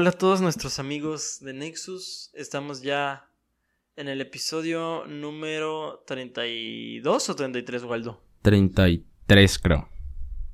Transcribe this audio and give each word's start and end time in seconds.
Hola 0.00 0.10
a 0.10 0.12
todos 0.12 0.40
nuestros 0.40 0.78
amigos 0.78 1.40
de 1.40 1.52
Nexus. 1.52 2.30
Estamos 2.32 2.82
ya 2.82 3.28
en 3.96 4.06
el 4.06 4.20
episodio 4.20 5.04
número 5.08 6.04
32 6.06 7.30
o 7.30 7.34
33, 7.34 7.82
Waldo. 7.82 8.22
33, 8.42 9.58
creo. 9.58 9.88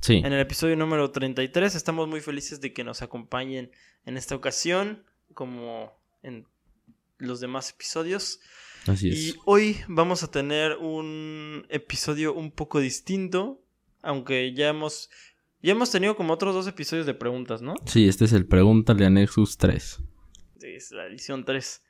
Sí. 0.01 0.23
En 0.25 0.33
el 0.33 0.41
episodio 0.41 0.77
número 0.77 1.11
33 1.11 1.75
estamos 1.75 2.09
muy 2.09 2.23
felices 2.23 2.63
de 2.63 2.73
que 2.73 2.85
nos 2.85 3.03
acompañen 3.03 3.71
en 4.07 4.17
esta 4.17 4.35
ocasión, 4.35 5.05
como 5.35 5.93
en 6.23 6.47
los 7.19 7.41
demás 7.41 7.69
episodios. 7.69 8.41
Así 8.87 9.09
Y 9.11 9.29
es. 9.29 9.37
hoy 9.45 9.77
vamos 9.89 10.23
a 10.23 10.31
tener 10.31 10.79
un 10.79 11.67
episodio 11.69 12.33
un 12.33 12.51
poco 12.51 12.81
distinto, 12.81 13.61
aunque 14.01 14.55
ya 14.55 14.71
hemos 14.71 15.11
ya 15.65 15.73
hemos 15.73 15.91
tenido 15.91 16.17
como 16.17 16.33
otros 16.35 16.55
dos 16.55 16.67
episodios 16.67 17.07
de 17.07 17.15
preguntas, 17.15 17.63
¿no? 17.63 17.75
Sí, 17.87 18.07
este 18.09 18.25
es 18.27 18.33
el 18.33 18.47
Pregúntale 18.47 19.05
a 19.07 19.11
Nexus 19.11 19.57
3. 19.59 20.01
Es 20.63 20.91
la 20.93 21.07
edición 21.07 21.45
3. 21.45 21.83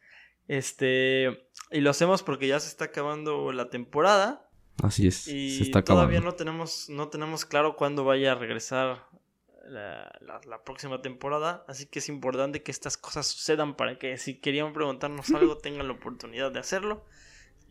Este, 0.48 1.48
y 1.70 1.80
lo 1.80 1.90
hacemos 1.90 2.22
porque 2.22 2.46
ya 2.48 2.60
se 2.60 2.68
está 2.68 2.86
acabando 2.86 3.50
la 3.52 3.70
temporada 3.70 4.48
Así 4.82 5.06
es. 5.06 5.26
y 5.28 5.56
se 5.56 5.62
está 5.64 5.82
todavía 5.82 6.18
acabando. 6.18 6.30
no 6.32 6.36
tenemos 6.36 6.88
no 6.90 7.08
tenemos 7.08 7.44
claro 7.46 7.76
cuándo 7.76 8.04
vaya 8.04 8.32
a 8.32 8.34
regresar 8.34 9.06
la, 9.66 10.12
la- 10.20 10.40
la 10.46 10.62
próxima 10.62 11.00
temporada, 11.00 11.64
así 11.68 11.86
que 11.86 12.00
es 12.00 12.10
importante 12.10 12.62
que 12.62 12.70
estas 12.70 12.98
cosas 12.98 13.26
sucedan 13.26 13.74
para 13.76 13.98
que 13.98 14.18
si 14.18 14.38
querían 14.38 14.74
preguntarnos 14.74 15.30
algo 15.34 15.56
tengan 15.56 15.86
la 15.88 15.94
oportunidad 15.94 16.52
de 16.52 16.60
hacerlo. 16.60 17.04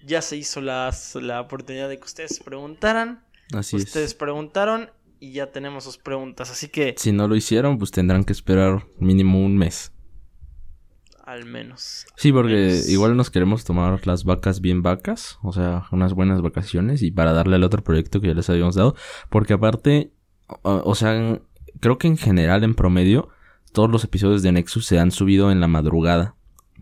Ya 0.04 0.22
se 0.24 0.36
hizo 0.36 0.60
las- 0.60 1.14
la 1.16 1.40
oportunidad 1.42 1.88
de 1.90 1.98
que 2.00 2.06
ustedes 2.06 2.40
preguntaran, 2.40 3.24
Así 3.54 3.76
ustedes 3.76 4.08
es. 4.08 4.14
preguntaron 4.16 4.90
y 5.24 5.32
ya 5.32 5.52
tenemos 5.54 5.86
sus 5.86 5.98
preguntas, 5.98 6.52
así 6.52 6.68
que 6.68 6.96
Si 6.98 7.14
no 7.14 7.30
lo 7.30 7.36
hicieron, 7.38 7.78
pues 7.78 7.92
tendrán 7.92 8.26
que 8.26 8.34
esperar 8.34 8.84
mínimo 9.00 9.40
un 9.44 9.56
mes. 9.58 9.94
al 11.26 11.46
menos. 11.46 12.06
Sí, 12.18 12.34
porque 12.34 12.54
Menos. 12.56 12.90
igual 12.90 13.16
nos 13.16 13.30
queremos 13.30 13.64
tomar 13.64 14.06
las 14.06 14.26
vacas 14.26 14.60
bien 14.60 14.82
vacas, 14.82 15.40
o 15.42 15.54
sea, 15.54 15.84
unas 15.92 16.14
buenas 16.14 16.42
vacaciones 16.42 17.02
y 17.02 17.12
para 17.12 17.32
darle 17.32 17.56
al 17.56 17.64
otro 17.64 17.82
proyecto 17.82 18.20
que 18.20 18.28
ya 18.28 18.34
les 18.34 18.50
habíamos 18.50 18.76
dado, 18.76 18.96
porque 19.30 19.54
aparte, 19.54 20.12
o, 20.64 20.82
o 20.84 20.96
sea, 20.96 21.40
creo 21.80 21.98
que 21.98 22.08
en 22.08 22.18
general, 22.18 22.66
en 22.66 22.76
promedio, 22.76 23.30
todos 23.72 23.90
los 23.90 24.04
episodios 24.04 24.44
de 24.44 24.52
Nexus 24.52 24.86
se 24.86 25.00
han 25.00 25.12
subido 25.12 25.50
en 25.52 25.62
la 25.62 25.68
madrugada, 25.70 26.36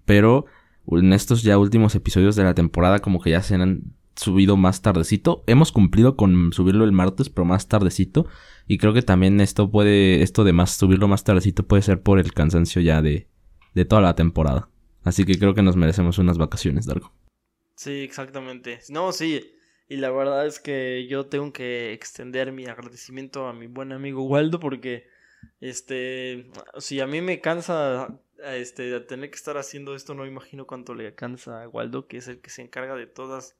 pero 0.05 0.45
en 0.87 1.13
estos 1.13 1.43
ya 1.43 1.59
últimos 1.59 1.93
episodios 1.93 2.35
de 2.35 2.43
la 2.43 2.55
temporada 2.55 2.97
como 2.99 3.21
que 3.21 3.29
ya 3.29 3.43
se 3.43 3.53
han 3.53 3.93
subido 4.15 4.57
más 4.57 4.81
tardecito. 4.81 5.43
Hemos 5.47 5.71
cumplido 5.71 6.15
con 6.15 6.53
subirlo 6.53 6.83
el 6.83 6.91
martes, 6.91 7.29
pero 7.29 7.45
más 7.45 7.67
tardecito. 7.67 8.27
Y 8.67 8.77
creo 8.77 8.93
que 8.93 9.01
también 9.01 9.41
esto 9.41 9.71
puede, 9.71 10.21
esto 10.21 10.43
de 10.43 10.53
más 10.53 10.75
subirlo 10.77 11.07
más 11.07 11.23
tardecito 11.23 11.63
puede 11.63 11.81
ser 11.81 12.01
por 12.01 12.19
el 12.19 12.33
cansancio 12.33 12.81
ya 12.81 13.01
de, 13.01 13.27
de 13.73 13.85
toda 13.85 14.01
la 14.01 14.15
temporada. 14.15 14.69
Así 15.03 15.25
que 15.25 15.37
creo 15.37 15.53
que 15.53 15.63
nos 15.63 15.75
merecemos 15.75 16.17
unas 16.19 16.37
vacaciones, 16.37 16.85
Dargo. 16.85 17.11
Sí, 17.75 18.01
exactamente. 18.01 18.79
No, 18.89 19.11
sí. 19.11 19.55
Y 19.89 19.97
la 19.97 20.11
verdad 20.11 20.45
es 20.45 20.59
que 20.59 21.07
yo 21.09 21.25
tengo 21.25 21.51
que 21.51 21.91
extender 21.93 22.51
mi 22.51 22.65
agradecimiento 22.65 23.47
a 23.47 23.53
mi 23.53 23.67
buen 23.67 23.91
amigo 23.91 24.23
Waldo 24.23 24.59
porque, 24.59 25.07
este, 25.59 26.49
si 26.77 26.99
a 27.01 27.07
mí 27.07 27.19
me 27.21 27.41
cansa, 27.41 28.21
este, 28.41 28.99
tener 29.01 29.29
que 29.29 29.35
estar 29.35 29.57
haciendo 29.57 29.95
esto, 29.95 30.13
no 30.13 30.25
imagino 30.25 30.65
cuánto 30.65 30.93
le 30.93 31.13
cansa 31.15 31.63
a 31.63 31.67
Waldo, 31.67 32.07
que 32.07 32.17
es 32.17 32.27
el 32.27 32.39
que 32.39 32.49
se 32.49 32.61
encarga 32.61 32.95
de 32.95 33.07
todas, 33.07 33.57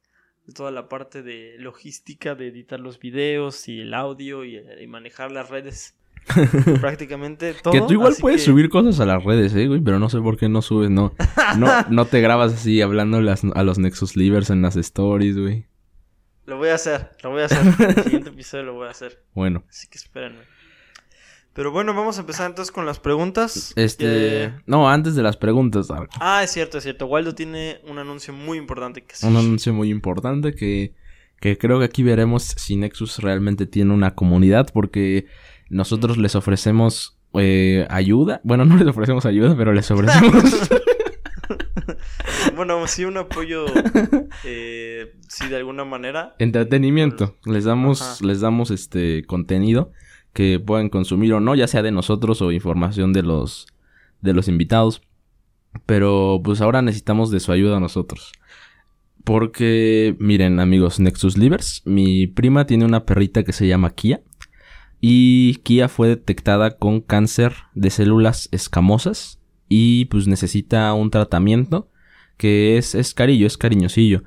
toda 0.53 0.71
la 0.71 0.87
parte 0.89 1.21
de 1.23 1.55
logística, 1.59 2.35
de 2.35 2.47
editar 2.47 2.79
los 2.79 2.99
videos 2.99 3.67
y 3.67 3.81
el 3.81 3.93
audio 3.93 4.43
y, 4.45 4.57
y 4.79 4.87
manejar 4.87 5.31
las 5.31 5.49
redes. 5.49 5.95
Prácticamente 6.81 7.53
todo. 7.55 7.73
que 7.73 7.81
tú 7.81 7.93
igual 7.93 8.11
así 8.13 8.21
puedes 8.21 8.41
que- 8.41 8.45
subir 8.45 8.69
cosas 8.69 8.99
a 8.99 9.05
las 9.05 9.23
redes, 9.23 9.55
eh, 9.55 9.67
güey, 9.67 9.81
pero 9.81 9.97
no 9.99 10.09
sé 10.09 10.19
por 10.19 10.37
qué 10.37 10.49
no 10.49 10.61
subes, 10.61 10.89
no. 10.89 11.13
No, 11.57 11.67
no 11.89 12.05
te 12.05 12.21
grabas 12.21 12.53
así 12.53 12.81
hablando 12.81 13.17
a 13.17 13.63
los 13.63 13.79
Nexus 13.79 14.15
Livers 14.15 14.49
en 14.49 14.61
las 14.61 14.75
stories, 14.75 15.37
güey. 15.37 15.65
Lo 16.45 16.57
voy 16.57 16.69
a 16.69 16.75
hacer, 16.75 17.11
lo 17.23 17.31
voy 17.31 17.41
a 17.43 17.45
hacer. 17.45 17.59
El 17.97 18.03
siguiente 18.03 18.29
episodio 18.31 18.63
lo 18.65 18.73
voy 18.73 18.87
a 18.87 18.91
hacer. 18.91 19.23
Bueno, 19.33 19.63
Así 19.69 19.87
que 19.87 19.97
espérenme. 19.97 20.41
Pero 21.53 21.71
bueno, 21.71 21.93
vamos 21.93 22.17
a 22.17 22.21
empezar 22.21 22.49
entonces 22.49 22.71
con 22.71 22.85
las 22.85 22.99
preguntas. 22.99 23.73
este... 23.75 24.43
Eh, 24.45 24.53
No, 24.65 24.89
antes 24.89 25.15
de 25.15 25.23
las 25.23 25.35
preguntas. 25.35 25.87
Ah, 26.19 26.43
es 26.43 26.51
cierto, 26.51 26.77
es 26.77 26.83
cierto. 26.83 27.07
Waldo 27.07 27.35
tiene 27.35 27.81
un 27.89 27.99
anuncio 27.99 28.33
muy 28.33 28.57
importante 28.57 29.03
que 29.03 29.13
hacer. 29.13 29.29
Un 29.29 29.35
anuncio 29.35 29.73
muy 29.73 29.89
importante 29.89 30.53
que, 30.53 30.93
que 31.41 31.57
creo 31.57 31.79
que 31.79 31.85
aquí 31.85 32.03
veremos 32.03 32.43
si 32.43 32.77
Nexus 32.77 33.19
realmente 33.19 33.65
tiene 33.65 33.93
una 33.93 34.15
comunidad 34.15 34.69
porque 34.73 35.25
nosotros 35.69 36.17
les 36.17 36.35
ofrecemos 36.35 37.17
eh, 37.33 37.85
ayuda. 37.89 38.39
Bueno, 38.45 38.63
no 38.63 38.77
les 38.77 38.87
ofrecemos 38.87 39.25
ayuda, 39.25 39.53
pero 39.57 39.73
les 39.73 39.91
ofrecemos... 39.91 40.69
bueno, 42.55 42.87
sí, 42.87 43.03
un 43.03 43.17
apoyo. 43.17 43.65
eh, 44.45 45.13
sí, 45.27 45.49
de 45.49 45.57
alguna 45.57 45.83
manera. 45.83 46.33
entretenimiento. 46.39 47.37
Les 47.45 47.65
damos, 47.65 48.01
Ajá. 48.01 48.25
les 48.25 48.39
damos 48.39 48.71
este 48.71 49.25
contenido 49.25 49.91
que 50.33 50.59
puedan 50.59 50.89
consumir 50.89 51.33
o 51.33 51.39
no, 51.39 51.55
ya 51.55 51.67
sea 51.67 51.83
de 51.83 51.91
nosotros 51.91 52.41
o 52.41 52.51
información 52.51 53.13
de 53.13 53.23
los, 53.23 53.67
de 54.21 54.33
los 54.33 54.47
invitados. 54.47 55.01
Pero 55.85 56.41
pues 56.43 56.61
ahora 56.61 56.81
necesitamos 56.81 57.31
de 57.31 57.39
su 57.39 57.51
ayuda 57.51 57.79
nosotros. 57.79 58.31
Porque, 59.23 60.15
miren 60.19 60.59
amigos 60.59 60.99
Nexus 60.99 61.37
Livers, 61.37 61.83
mi 61.85 62.27
prima 62.27 62.65
tiene 62.65 62.85
una 62.85 63.05
perrita 63.05 63.43
que 63.43 63.53
se 63.53 63.67
llama 63.67 63.91
Kia. 63.91 64.21
Y 64.99 65.55
Kia 65.63 65.87
fue 65.87 66.07
detectada 66.09 66.77
con 66.77 67.01
cáncer 67.01 67.53
de 67.73 67.89
células 67.89 68.49
escamosas. 68.51 69.39
Y 69.67 70.05
pues 70.05 70.27
necesita 70.27 70.93
un 70.93 71.11
tratamiento 71.11 71.89
que 72.37 72.77
es, 72.77 72.95
es 72.95 73.13
carillo, 73.13 73.47
es 73.47 73.57
cariñosillo. 73.57 74.23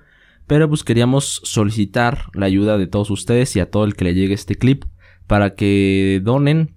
Pero 0.47 0.69
pues 0.69 0.85
queríamos 0.85 1.41
solicitar 1.45 2.27
la 2.33 2.47
ayuda 2.47 2.79
de 2.79 2.87
todos 2.87 3.11
ustedes 3.11 3.55
y 3.57 3.61
a 3.61 3.71
todo 3.71 3.85
el 3.85 3.95
que 3.95 4.05
le 4.05 4.15
llegue 4.15 4.35
este 4.35 4.55
clip 4.55 4.85
para 5.27 5.55
que 5.55 6.21
donen 6.23 6.75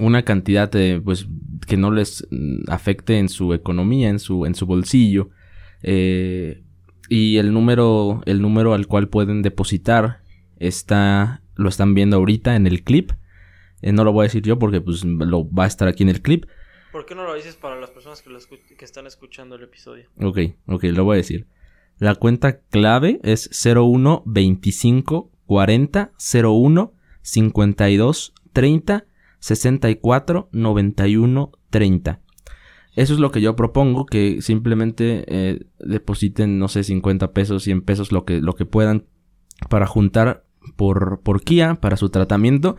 una 0.00 0.22
cantidad 0.24 0.70
de, 0.70 1.00
pues 1.04 1.26
que 1.66 1.76
no 1.76 1.90
les 1.90 2.26
mm, 2.30 2.70
afecte 2.70 3.18
en 3.18 3.28
su 3.28 3.52
economía, 3.54 4.08
en 4.08 4.18
su, 4.18 4.46
en 4.46 4.54
su 4.54 4.66
bolsillo. 4.66 5.30
Eh, 5.82 6.62
y 7.08 7.36
el 7.36 7.52
número, 7.52 8.22
el 8.26 8.40
número 8.40 8.74
al 8.74 8.86
cual 8.86 9.08
pueden 9.08 9.42
depositar 9.42 10.20
está, 10.58 11.42
lo 11.56 11.68
están 11.68 11.94
viendo 11.94 12.16
ahorita 12.16 12.56
en 12.56 12.66
el 12.66 12.82
clip. 12.84 13.12
Eh, 13.82 13.92
no 13.92 14.04
lo 14.04 14.12
voy 14.12 14.22
a 14.24 14.28
decir 14.28 14.42
yo 14.42 14.58
porque 14.58 14.80
pues 14.80 15.04
lo 15.04 15.50
va 15.52 15.64
a 15.64 15.66
estar 15.66 15.88
aquí 15.88 16.02
en 16.04 16.08
el 16.08 16.22
clip. 16.22 16.46
¿Por 16.92 17.04
qué 17.06 17.14
no 17.14 17.24
lo 17.24 17.34
dices 17.34 17.56
para 17.56 17.80
las 17.80 17.90
personas 17.90 18.22
que, 18.22 18.30
lo 18.30 18.38
escu- 18.38 18.60
que 18.78 18.84
están 18.84 19.06
escuchando 19.06 19.56
el 19.56 19.64
episodio? 19.64 20.08
Ok, 20.20 20.38
ok, 20.66 20.84
lo 20.84 21.04
voy 21.04 21.14
a 21.14 21.16
decir. 21.16 21.46
La 21.98 22.14
cuenta 22.14 22.60
clave 22.60 23.20
es 23.22 23.50
01 23.64 24.22
25 24.26 25.30
40 25.46 26.12
01 26.44 26.92
52 27.22 28.34
30 28.52 29.06
64 29.38 30.48
91 30.52 31.52
30. 31.70 32.20
Eso 32.94 33.14
es 33.14 33.20
lo 33.20 33.30
que 33.30 33.40
yo 33.40 33.56
propongo, 33.56 34.04
que 34.04 34.42
simplemente 34.42 35.24
eh, 35.26 35.66
depositen, 35.78 36.58
no 36.58 36.68
sé, 36.68 36.84
50 36.84 37.32
pesos, 37.32 37.62
100 37.62 37.82
pesos, 37.82 38.12
lo 38.12 38.24
que, 38.24 38.40
lo 38.40 38.54
que 38.54 38.66
puedan 38.66 39.06
para 39.70 39.86
juntar 39.86 40.44
por, 40.76 41.20
por 41.22 41.42
Kia, 41.42 41.76
para 41.76 41.96
su 41.96 42.10
tratamiento. 42.10 42.76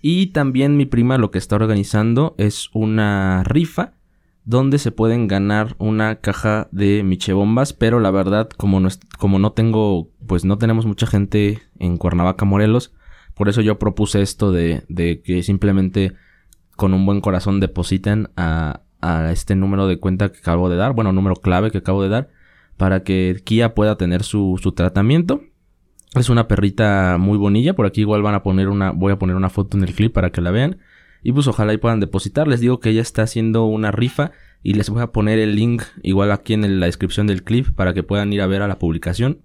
Y 0.00 0.28
también 0.28 0.78
mi 0.78 0.86
prima 0.86 1.18
lo 1.18 1.30
que 1.30 1.38
está 1.38 1.56
organizando 1.56 2.34
es 2.38 2.70
una 2.72 3.44
rifa 3.44 3.92
donde 4.44 4.78
se 4.78 4.90
pueden 4.90 5.28
ganar 5.28 5.76
una 5.78 6.16
caja 6.16 6.68
de 6.72 7.02
michebombas, 7.02 7.74
pero 7.74 8.00
la 8.00 8.10
verdad, 8.10 8.48
como 8.48 8.80
no, 8.80 8.88
como 9.18 9.38
no 9.38 9.52
tengo, 9.52 10.10
pues 10.26 10.46
no 10.46 10.56
tenemos 10.56 10.86
mucha 10.86 11.06
gente 11.06 11.60
en 11.78 11.98
Cuernavaca, 11.98 12.46
Morelos, 12.46 12.94
por 13.40 13.48
eso 13.48 13.62
yo 13.62 13.78
propuse 13.78 14.20
esto 14.20 14.52
de, 14.52 14.84
que 15.24 15.42
simplemente 15.42 16.12
con 16.76 16.92
un 16.92 17.06
buen 17.06 17.22
corazón 17.22 17.58
depositen 17.58 18.28
a, 18.36 18.82
este 19.32 19.54
número 19.54 19.86
de 19.86 19.98
cuenta 19.98 20.30
que 20.30 20.40
acabo 20.40 20.68
de 20.68 20.76
dar, 20.76 20.92
bueno, 20.92 21.10
número 21.14 21.36
clave 21.36 21.70
que 21.70 21.78
acabo 21.78 22.02
de 22.02 22.10
dar, 22.10 22.28
para 22.76 23.02
que 23.02 23.40
Kia 23.42 23.74
pueda 23.74 23.96
tener 23.96 24.24
su, 24.24 24.60
su 24.62 24.72
tratamiento. 24.72 25.40
Es 26.14 26.28
una 26.28 26.48
perrita 26.48 27.16
muy 27.18 27.38
bonilla, 27.38 27.72
por 27.72 27.86
aquí 27.86 28.02
igual 28.02 28.20
van 28.20 28.34
a 28.34 28.42
poner 28.42 28.68
una, 28.68 28.90
voy 28.90 29.10
a 29.10 29.18
poner 29.18 29.36
una 29.36 29.48
foto 29.48 29.78
en 29.78 29.84
el 29.84 29.94
clip 29.94 30.12
para 30.12 30.32
que 30.32 30.42
la 30.42 30.50
vean. 30.50 30.76
Y 31.22 31.32
pues 31.32 31.46
ojalá 31.46 31.72
y 31.72 31.78
puedan 31.78 31.98
depositar. 31.98 32.46
Les 32.46 32.60
digo 32.60 32.78
que 32.78 32.90
ella 32.90 33.00
está 33.00 33.22
haciendo 33.22 33.64
una 33.64 33.90
rifa 33.90 34.32
y 34.62 34.74
les 34.74 34.90
voy 34.90 35.00
a 35.00 35.12
poner 35.12 35.38
el 35.38 35.54
link 35.56 35.82
igual 36.02 36.30
aquí 36.30 36.52
en 36.52 36.78
la 36.78 36.84
descripción 36.84 37.26
del 37.26 37.42
clip 37.42 37.74
para 37.74 37.94
que 37.94 38.02
puedan 38.02 38.34
ir 38.34 38.42
a 38.42 38.46
ver 38.46 38.60
a 38.60 38.68
la 38.68 38.78
publicación. 38.78 39.38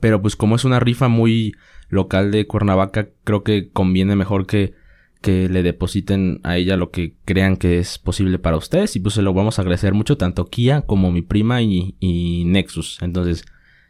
Pero 0.00 0.20
pues 0.22 0.36
como 0.36 0.56
es 0.56 0.64
una 0.64 0.80
rifa 0.80 1.08
muy 1.08 1.54
local 1.88 2.30
de 2.30 2.46
Cuernavaca, 2.46 3.08
creo 3.24 3.42
que 3.42 3.70
conviene 3.70 4.16
mejor 4.16 4.46
que, 4.46 4.74
que 5.20 5.48
le 5.48 5.62
depositen 5.62 6.40
a 6.44 6.56
ella 6.56 6.76
lo 6.76 6.90
que 6.90 7.14
crean 7.24 7.56
que 7.56 7.78
es 7.78 7.98
posible 7.98 8.38
para 8.38 8.56
ustedes. 8.56 8.96
Y 8.96 9.00
pues 9.00 9.14
se 9.14 9.22
lo 9.22 9.34
vamos 9.34 9.58
a 9.58 9.62
agradecer 9.62 9.94
mucho 9.94 10.16
tanto 10.16 10.46
Kia 10.46 10.82
como 10.82 11.10
mi 11.10 11.22
prima 11.22 11.62
y, 11.62 11.96
y 12.00 12.44
Nexus. 12.46 12.98
Entonces, 13.02 13.44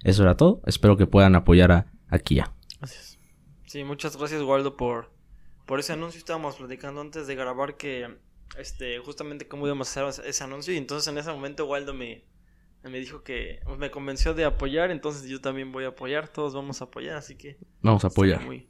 eso 0.04 0.22
era 0.22 0.36
todo. 0.36 0.60
Espero 0.66 0.96
que 0.96 1.06
puedan 1.06 1.34
apoyar 1.34 1.72
a, 1.72 2.18
Kia. 2.18 2.52
Gracias. 2.78 3.18
Sí, 3.66 3.84
muchas 3.84 4.16
gracias, 4.16 4.42
Waldo, 4.42 4.76
por, 4.76 5.10
por 5.66 5.80
ese 5.80 5.92
anuncio. 5.92 6.18
Estábamos 6.18 6.56
platicando 6.56 7.00
antes 7.00 7.26
de 7.26 7.34
grabar 7.34 7.76
que 7.76 8.16
este, 8.56 8.98
justamente 8.98 9.46
cómo 9.46 9.66
íbamos 9.66 9.88
a 9.96 10.08
hacer 10.08 10.24
ese 10.24 10.44
anuncio. 10.44 10.72
Y 10.72 10.78
entonces 10.78 11.08
en 11.12 11.18
ese 11.18 11.30
momento 11.30 11.66
Waldo 11.66 11.92
me, 11.92 12.24
me 12.84 12.98
dijo 12.98 13.22
que 13.22 13.60
me 13.78 13.90
convenció 13.90 14.34
de 14.34 14.44
apoyar. 14.44 14.90
Entonces 14.90 15.28
yo 15.28 15.40
también 15.40 15.72
voy 15.72 15.84
a 15.84 15.88
apoyar. 15.88 16.28
Todos 16.28 16.54
vamos 16.54 16.80
a 16.80 16.86
apoyar. 16.86 17.16
Así 17.16 17.36
que. 17.36 17.56
Vamos 17.82 18.04
a 18.04 18.08
apoyar. 18.08 18.44
Muy, 18.44 18.66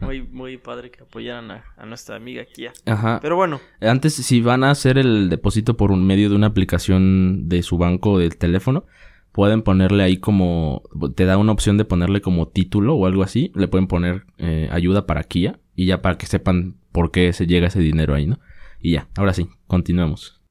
muy, 0.00 0.22
muy 0.22 0.56
padre 0.58 0.90
que 0.90 1.02
apoyaran 1.02 1.50
a, 1.50 1.64
a, 1.76 1.86
nuestra 1.86 2.16
amiga 2.16 2.44
Kia. 2.44 2.72
Ajá. 2.86 3.18
Pero 3.22 3.36
bueno. 3.36 3.60
Antes, 3.80 4.14
si 4.14 4.40
van 4.40 4.64
a 4.64 4.70
hacer 4.70 4.98
el 4.98 5.28
depósito 5.28 5.76
por 5.76 5.92
un 5.92 6.06
medio 6.06 6.28
de 6.28 6.36
una 6.36 6.48
aplicación 6.48 7.48
de 7.48 7.62
su 7.62 7.78
banco 7.78 8.18
del 8.18 8.36
teléfono, 8.36 8.86
pueden 9.32 9.62
ponerle 9.62 10.02
ahí 10.02 10.18
como. 10.18 10.82
Te 11.14 11.24
da 11.24 11.38
una 11.38 11.52
opción 11.52 11.78
de 11.78 11.84
ponerle 11.84 12.20
como 12.20 12.48
título 12.48 12.94
o 12.94 13.06
algo 13.06 13.22
así. 13.22 13.52
Le 13.54 13.68
pueden 13.68 13.86
poner 13.86 14.26
eh, 14.38 14.68
ayuda 14.72 15.06
para 15.06 15.24
Kia. 15.24 15.58
Y 15.74 15.86
ya 15.86 16.02
para 16.02 16.18
que 16.18 16.26
sepan 16.26 16.76
por 16.92 17.10
qué 17.10 17.32
se 17.32 17.46
llega 17.46 17.68
ese 17.68 17.80
dinero 17.80 18.14
ahí, 18.14 18.26
¿no? 18.26 18.38
Y 18.78 18.92
ya, 18.92 19.08
ahora 19.16 19.32
sí, 19.32 19.48
continuemos. 19.66 20.42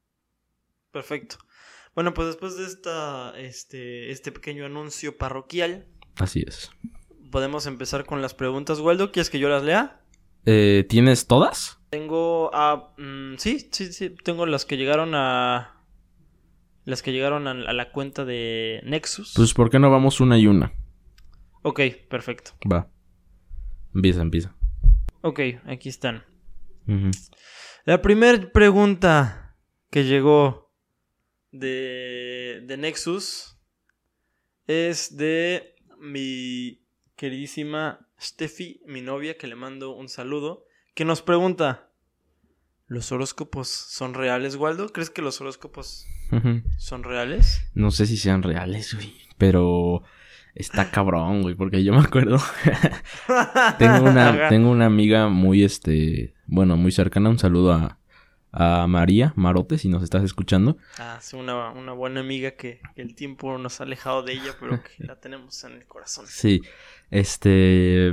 Perfecto. 0.90 1.36
Bueno, 1.94 2.14
pues 2.14 2.28
después 2.28 2.56
de 2.56 2.64
esta, 2.64 3.38
este, 3.38 4.10
este 4.10 4.32
pequeño 4.32 4.64
anuncio 4.64 5.18
parroquial. 5.18 5.86
Así 6.16 6.42
es. 6.46 6.70
Podemos 7.30 7.66
empezar 7.66 8.06
con 8.06 8.22
las 8.22 8.34
preguntas, 8.34 8.80
Waldo. 8.80 9.12
¿Quieres 9.12 9.28
que 9.30 9.38
yo 9.38 9.48
las 9.48 9.62
lea? 9.62 10.00
Eh, 10.46 10.86
¿Tienes 10.88 11.26
todas? 11.26 11.78
Tengo 11.90 12.50
a... 12.54 12.94
Mm, 12.96 13.36
sí, 13.36 13.68
sí, 13.70 13.92
sí. 13.92 14.10
Tengo 14.10 14.46
las 14.46 14.64
que 14.64 14.76
llegaron 14.76 15.14
a... 15.14 15.84
Las 16.84 17.02
que 17.02 17.12
llegaron 17.12 17.46
a, 17.46 17.50
a, 17.50 17.72
la 17.72 17.92
cuenta 17.92 18.24
de 18.24 18.80
Nexus. 18.84 19.34
Pues, 19.36 19.54
¿por 19.54 19.70
qué 19.70 19.78
no 19.78 19.90
vamos 19.90 20.20
una 20.20 20.38
y 20.38 20.46
una? 20.46 20.72
Ok, 21.62 21.80
perfecto. 22.08 22.52
Va. 22.70 22.90
Empieza, 23.94 24.22
empieza. 24.22 24.56
Ok, 25.20 25.40
aquí 25.66 25.88
están. 25.88 26.24
Uh 26.88 26.92
-huh. 26.92 27.30
La 27.84 28.02
primera 28.02 28.50
pregunta 28.50 29.56
que 29.90 30.04
llegó 30.04 30.61
de, 31.52 32.62
de 32.64 32.76
Nexus 32.76 33.58
es 34.66 35.16
de 35.16 35.76
mi 36.00 36.82
queridísima 37.16 38.08
Steffi, 38.20 38.80
mi 38.86 39.02
novia, 39.02 39.36
que 39.36 39.46
le 39.46 39.54
mando 39.54 39.94
un 39.94 40.08
saludo, 40.08 40.64
que 40.94 41.04
nos 41.04 41.22
pregunta, 41.22 41.90
¿los 42.86 43.12
horóscopos 43.12 43.68
son 43.68 44.14
reales, 44.14 44.56
Waldo? 44.56 44.92
¿Crees 44.92 45.10
que 45.10 45.22
los 45.22 45.40
horóscopos 45.40 46.06
uh 46.30 46.36
-huh. 46.36 46.62
son 46.78 47.04
reales? 47.04 47.62
No 47.74 47.90
sé 47.90 48.06
si 48.06 48.16
sean 48.16 48.42
reales, 48.42 48.94
güey, 48.94 49.14
pero 49.38 50.02
está 50.54 50.90
cabrón, 50.90 51.42
güey, 51.42 51.54
porque 51.54 51.82
yo 51.84 51.92
me 51.92 52.00
acuerdo. 52.00 52.38
tengo, 53.78 54.04
una, 54.04 54.48
tengo 54.48 54.70
una 54.70 54.86
amiga 54.86 55.28
muy, 55.28 55.64
este, 55.64 56.34
bueno, 56.46 56.76
muy 56.76 56.92
cercana. 56.92 57.30
Un 57.30 57.38
saludo 57.38 57.72
a, 57.72 57.98
a 58.52 58.86
María 58.86 59.32
Marote, 59.34 59.78
si 59.78 59.88
nos 59.88 60.02
estás 60.02 60.22
escuchando. 60.22 60.76
Ah, 60.98 61.16
es 61.18 61.32
una, 61.32 61.70
una 61.70 61.92
buena 61.92 62.20
amiga 62.20 62.52
que, 62.52 62.80
que, 62.94 63.02
el 63.02 63.14
tiempo 63.14 63.56
nos 63.56 63.80
ha 63.80 63.84
alejado 63.84 64.22
de 64.22 64.34
ella, 64.34 64.54
pero 64.60 64.82
que 64.82 64.90
la 65.06 65.18
tenemos 65.18 65.64
en 65.64 65.72
el 65.72 65.86
corazón. 65.86 66.26
Sí, 66.28 66.60
este, 67.10 68.12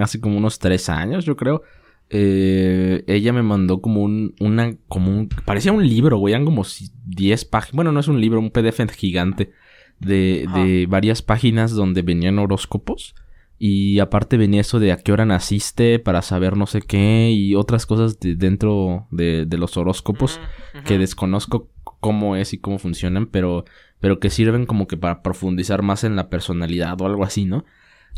hace 0.00 0.20
como 0.20 0.38
unos 0.38 0.58
tres 0.58 0.88
años, 0.88 1.24
yo 1.24 1.36
creo. 1.36 1.62
Eh, 2.08 3.04
ella 3.06 3.32
me 3.32 3.42
mandó 3.42 3.80
como 3.80 4.02
un, 4.02 4.34
una, 4.40 4.76
como 4.88 5.10
un, 5.10 5.28
parecía 5.28 5.72
un 5.72 5.86
libro, 5.86 6.18
güey, 6.18 6.32
eran 6.32 6.46
como 6.46 6.64
10 7.06 7.44
páginas. 7.44 7.76
Bueno, 7.76 7.92
no 7.92 8.00
es 8.00 8.08
un 8.08 8.20
libro, 8.20 8.38
un 8.40 8.50
PDF 8.50 8.90
gigante 8.92 9.52
de, 9.98 10.46
de 10.54 10.86
varias 10.88 11.20
páginas 11.20 11.72
donde 11.72 12.02
venían 12.02 12.38
horóscopos. 12.38 13.14
Y 13.58 14.00
aparte 14.00 14.36
venía 14.36 14.60
eso 14.60 14.78
de 14.78 14.92
a 14.92 14.98
qué 14.98 15.12
hora 15.12 15.24
naciste 15.24 15.98
para 15.98 16.20
saber 16.22 16.56
no 16.56 16.66
sé 16.66 16.82
qué 16.82 17.30
y 17.30 17.54
otras 17.54 17.86
cosas 17.86 18.20
de 18.20 18.36
dentro 18.36 19.06
de, 19.10 19.46
de 19.46 19.58
los 19.58 19.76
horóscopos 19.78 20.38
uh 20.38 20.78
-huh. 20.78 20.82
que 20.84 20.98
desconozco 20.98 21.70
cómo 22.00 22.36
es 22.36 22.52
y 22.52 22.58
cómo 22.58 22.78
funcionan, 22.78 23.26
pero, 23.26 23.64
pero 23.98 24.20
que 24.20 24.30
sirven 24.30 24.66
como 24.66 24.86
que 24.86 24.96
para 24.96 25.22
profundizar 25.22 25.82
más 25.82 26.04
en 26.04 26.16
la 26.16 26.28
personalidad 26.28 27.00
o 27.00 27.06
algo 27.06 27.24
así, 27.24 27.46
¿no? 27.46 27.64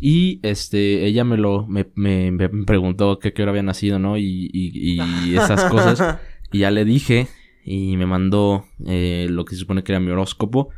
Y 0.01 0.41
este, 0.43 1.07
ella 1.07 1.25
me 1.25 1.37
lo, 1.37 1.67
me, 1.67 1.87
me, 1.95 2.31
me 2.31 2.49
preguntó 2.49 3.19
que 3.19 3.33
qué 3.33 3.43
hora 3.43 3.51
había 3.51 3.63
nacido, 3.63 3.99
¿no? 3.99 4.17
Y, 4.17 4.51
y, 4.53 5.01
y 5.27 5.37
esas 5.37 5.65
cosas. 5.65 6.19
y 6.53 6.59
ya 6.61 6.71
le 6.71 6.85
dije 6.85 7.29
y 7.65 7.97
me 7.97 8.07
mandó 8.07 8.65
eh, 8.87 9.27
lo 9.29 9.45
que 9.45 9.55
se 9.55 9.61
supone 9.61 9.83
que 9.83 9.93
era 9.93 10.01
mi 10.01 10.11
horóscopo. 10.11 10.71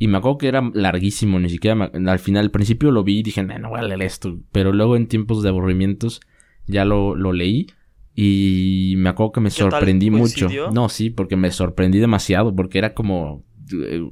Y 0.00 0.08
me 0.08 0.16
acuerdo 0.16 0.38
que 0.38 0.48
era 0.48 0.62
larguísimo, 0.72 1.38
ni 1.38 1.50
siquiera 1.50 1.74
me, 1.74 2.10
al 2.10 2.18
final, 2.18 2.46
al 2.46 2.50
principio 2.50 2.90
lo 2.90 3.04
vi 3.04 3.18
y 3.18 3.22
dije, 3.22 3.42
no 3.42 3.68
voy 3.68 3.80
a 3.80 3.82
leer 3.82 4.00
esto. 4.00 4.40
Pero 4.50 4.72
luego 4.72 4.96
en 4.96 5.08
tiempos 5.08 5.42
de 5.42 5.50
aburrimientos 5.50 6.22
ya 6.66 6.86
lo, 6.86 7.14
lo 7.14 7.34
leí 7.34 7.66
y 8.14 8.94
me 8.96 9.10
acuerdo 9.10 9.32
que 9.32 9.40
me 9.42 9.50
sorprendí 9.50 10.10
mucho. 10.10 10.48
No, 10.72 10.88
sí, 10.88 11.10
porque 11.10 11.36
me 11.36 11.50
sorprendí 11.50 11.98
demasiado, 11.98 12.56
porque 12.56 12.78
era 12.78 12.94
como, 12.94 13.44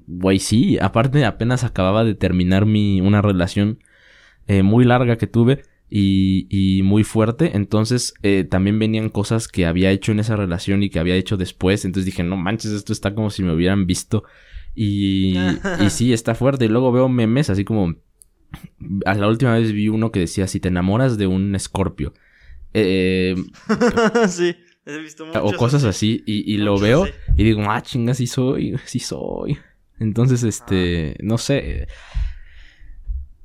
güey, 0.07 0.41
sí, 0.41 0.79
aparte 0.79 1.25
apenas 1.25 1.65
acababa 1.65 2.05
de 2.05 2.15
terminar 2.15 2.67
mi, 2.67 3.01
una 3.01 3.23
relación 3.23 3.79
eh, 4.47 4.63
muy 4.63 4.85
larga 4.85 5.17
que 5.17 5.27
tuve 5.27 5.63
y, 5.89 6.49
y 6.51 6.83
muy 6.83 7.03
fuerte. 7.03 7.53
Entonces 7.57 8.13
eh, 8.23 8.45
también 8.45 8.79
venían 8.79 9.09
cosas 9.09 9.49
que 9.49 9.65
había 9.65 9.91
hecho 9.91 10.13
en 10.13 10.21
esa 10.21 10.37
relación 10.37 10.83
y 10.83 10.91
que 10.91 10.99
había 10.99 11.15
hecho 11.15 11.39
después. 11.39 11.87
Entonces 11.87 12.05
dije, 12.05 12.25
no 12.25 12.37
manches, 12.37 12.73
esto 12.73 12.93
está 12.93 13.15
como 13.15 13.31
si 13.31 13.43
me 13.43 13.55
hubieran 13.55 13.87
visto 13.87 14.25
y, 14.81 15.37
y 15.81 15.91
sí, 15.91 16.13
está 16.13 16.37
fuerte. 16.37 16.67
Y 16.67 16.69
luego 16.69 16.93
veo 16.93 17.09
memes 17.09 17.51
así 17.51 17.65
como... 17.65 17.97
A 19.05 19.15
la 19.15 19.27
última 19.27 19.55
vez 19.55 19.73
vi 19.73 19.89
uno 19.89 20.13
que 20.13 20.21
decía, 20.21 20.47
si 20.47 20.61
te 20.61 20.69
enamoras 20.69 21.19
de 21.19 21.27
un 21.27 21.57
escorpio. 21.57 22.15
Eh, 22.73 23.35
sí, 24.29 24.55
he 24.87 24.99
visto 24.99 25.27
muchos 25.27 25.43
O 25.43 25.57
cosas 25.57 25.83
así. 25.83 26.23
Y, 26.27 26.55
y 26.55 26.59
lo 26.59 26.79
veo 26.79 27.07
sí. 27.07 27.13
y 27.37 27.45
digo, 27.45 27.63
ah, 27.69 27.83
chinga, 27.83 28.15
sí 28.15 28.29
soy, 28.29 28.79
sí 28.85 29.01
soy. 29.01 29.59
Entonces, 29.99 30.45
este, 30.45 31.17
Ah. 31.17 31.23
no 31.23 31.39
sé. 31.39 31.89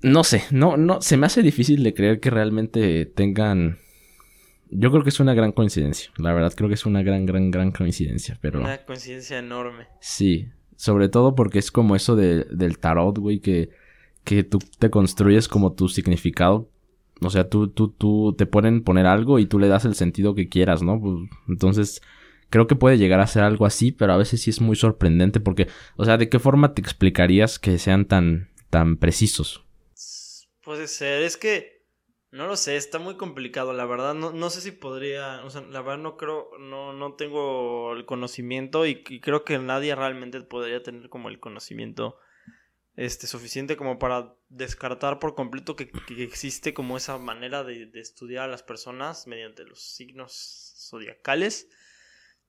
No 0.03 0.23
sé, 0.23 0.43
no, 0.51 0.77
no, 0.77 1.01
se 1.01 1.17
me 1.17 1.25
hace 1.25 1.41
difícil 1.41 1.81
de 1.81 1.95
creer 1.95 2.19
que 2.19 2.29
realmente 2.29 3.05
tengan... 3.07 3.79
Yo 4.69 4.91
creo 4.91 5.01
que 5.01 5.09
es 5.09 5.19
una 5.19 5.33
gran 5.33 5.51
coincidencia. 5.51 6.11
La 6.17 6.31
verdad 6.33 6.53
creo 6.55 6.67
que 6.67 6.75
es 6.75 6.85
una 6.85 7.01
gran, 7.01 7.25
gran, 7.25 7.49
gran 7.49 7.71
coincidencia. 7.71 8.37
Pero... 8.39 8.59
Una 8.59 8.77
coincidencia 8.85 9.39
enorme. 9.39 9.87
Sí, 9.99 10.49
sobre 10.75 11.09
todo 11.09 11.35
porque 11.35 11.59
es 11.59 11.71
como 11.71 11.95
eso 11.95 12.15
de, 12.15 12.45
del 12.45 12.79
tarot, 12.79 13.17
güey, 13.17 13.39
que, 13.39 13.69
que 14.23 14.43
tú 14.43 14.59
te 14.79 14.89
construyes 14.89 15.47
como 15.47 15.73
tu 15.73 15.89
significado. 15.89 16.69
O 17.21 17.29
sea, 17.29 17.49
tú, 17.49 17.69
tú, 17.69 17.89
tú 17.89 18.35
te 18.37 18.45
ponen 18.45 18.83
poner 18.83 19.05
algo 19.05 19.39
y 19.39 19.45
tú 19.45 19.59
le 19.59 19.67
das 19.67 19.85
el 19.85 19.95
sentido 19.95 20.35
que 20.35 20.49
quieras, 20.49 20.81
¿no? 20.81 20.99
Pues, 20.99 21.29
entonces, 21.47 22.01
creo 22.49 22.67
que 22.67 22.75
puede 22.75 22.97
llegar 22.97 23.19
a 23.19 23.27
ser 23.27 23.43
algo 23.43 23.65
así, 23.65 23.91
pero 23.91 24.13
a 24.13 24.17
veces 24.17 24.41
sí 24.41 24.49
es 24.49 24.61
muy 24.61 24.75
sorprendente 24.75 25.39
porque, 25.39 25.67
o 25.95 26.05
sea, 26.05 26.17
¿de 26.17 26.29
qué 26.29 26.39
forma 26.39 26.73
te 26.73 26.81
explicarías 26.81 27.59
que 27.59 27.77
sean 27.77 28.05
tan, 28.05 28.49
tan 28.69 28.97
precisos? 28.97 29.63
Puede 30.63 30.87
ser, 30.87 31.23
es 31.23 31.35
que 31.37 31.72
no 32.33 32.47
lo 32.47 32.57
sé, 32.57 32.77
está 32.77 32.97
muy 32.97 33.15
complicado, 33.15 33.73
la 33.73 33.85
verdad. 33.85 34.15
No, 34.15 34.31
no 34.31 34.49
sé 34.49 34.61
si 34.61 34.71
podría, 34.71 35.45
o 35.45 35.51
sea, 35.51 35.61
la 35.61 35.83
verdad 35.83 35.99
no 35.99 36.17
creo, 36.17 36.49
no, 36.57 36.91
no 36.91 37.13
tengo 37.13 37.93
el 37.93 38.07
conocimiento 38.07 38.87
y, 38.87 39.03
creo 39.03 39.43
que 39.45 39.59
nadie 39.59 39.93
realmente 39.93 40.41
podría 40.41 40.81
tener 40.81 41.09
como 41.09 41.29
el 41.29 41.39
conocimiento 41.39 42.17
este 42.95 43.27
suficiente 43.27 43.77
como 43.77 43.99
para 43.99 44.35
descartar 44.49 45.19
por 45.19 45.35
completo 45.35 45.75
que, 45.75 45.91
que 45.91 46.23
existe 46.23 46.73
como 46.73 46.97
esa 46.97 47.19
manera 47.19 47.63
de, 47.63 47.85
de, 47.85 47.99
estudiar 47.99 48.45
a 48.45 48.51
las 48.51 48.63
personas 48.63 49.27
mediante 49.27 49.63
los 49.63 49.79
signos 49.95 50.73
zodiacales. 50.89 51.69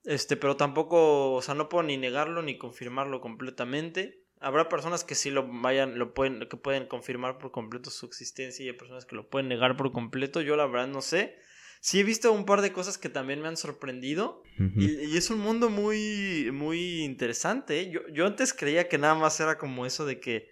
Este, 0.05 0.39
pero 0.39 0.57
tampoco, 0.57 1.35
o 1.35 1.43
sea, 1.43 1.55
no 1.55 1.69
puedo 1.69 1.83
ni 1.83 1.99
negarlo 1.99 2.41
ni 2.41 2.57
confirmarlo 2.57 3.21
completamente. 3.21 4.24
Habrá 4.45 4.69
personas 4.69 5.05
que 5.05 5.15
sí 5.15 5.31
lo 5.31 5.49
vayan, 5.63 5.99
lo 5.99 6.13
pueden, 6.13 6.47
que 6.49 6.57
pueden 6.57 6.87
confirmar 6.87 7.39
por 7.39 7.51
completo 7.51 7.91
su 7.91 8.05
existencia 8.05 8.65
y 8.65 8.69
hay 8.69 8.77
personas 8.77 9.07
que 9.07 9.17
lo 9.17 9.29
pueden 9.29 9.49
negar 9.49 9.77
por 9.77 9.91
completo. 9.91 10.43
Yo 10.43 10.55
la 10.55 10.67
verdad 10.67 10.87
no 10.87 11.01
sé. 11.01 11.37
Sí 11.81 12.01
he 12.01 12.05
visto 12.05 12.31
un 12.33 12.45
par 12.45 12.61
de 12.61 12.73
cosas 12.73 12.99
que 12.99 13.09
también 13.09 13.41
me 13.41 13.49
han 13.49 13.57
sorprendido. 13.57 14.43
Uh 14.59 14.63
-huh. 14.63 14.73
y, 14.77 15.13
y, 15.13 15.17
es 15.17 15.31
un 15.31 15.41
mundo 15.41 15.71
muy, 15.71 16.51
muy 16.53 17.03
interesante. 17.03 17.81
¿eh? 17.81 17.91
Yo, 17.91 18.01
yo 18.13 18.27
antes 18.27 18.53
creía 18.53 18.89
que 18.89 18.99
nada 18.99 19.15
más 19.15 19.41
era 19.41 19.57
como 19.57 19.87
eso 19.87 20.05
de 20.05 20.21
que, 20.21 20.51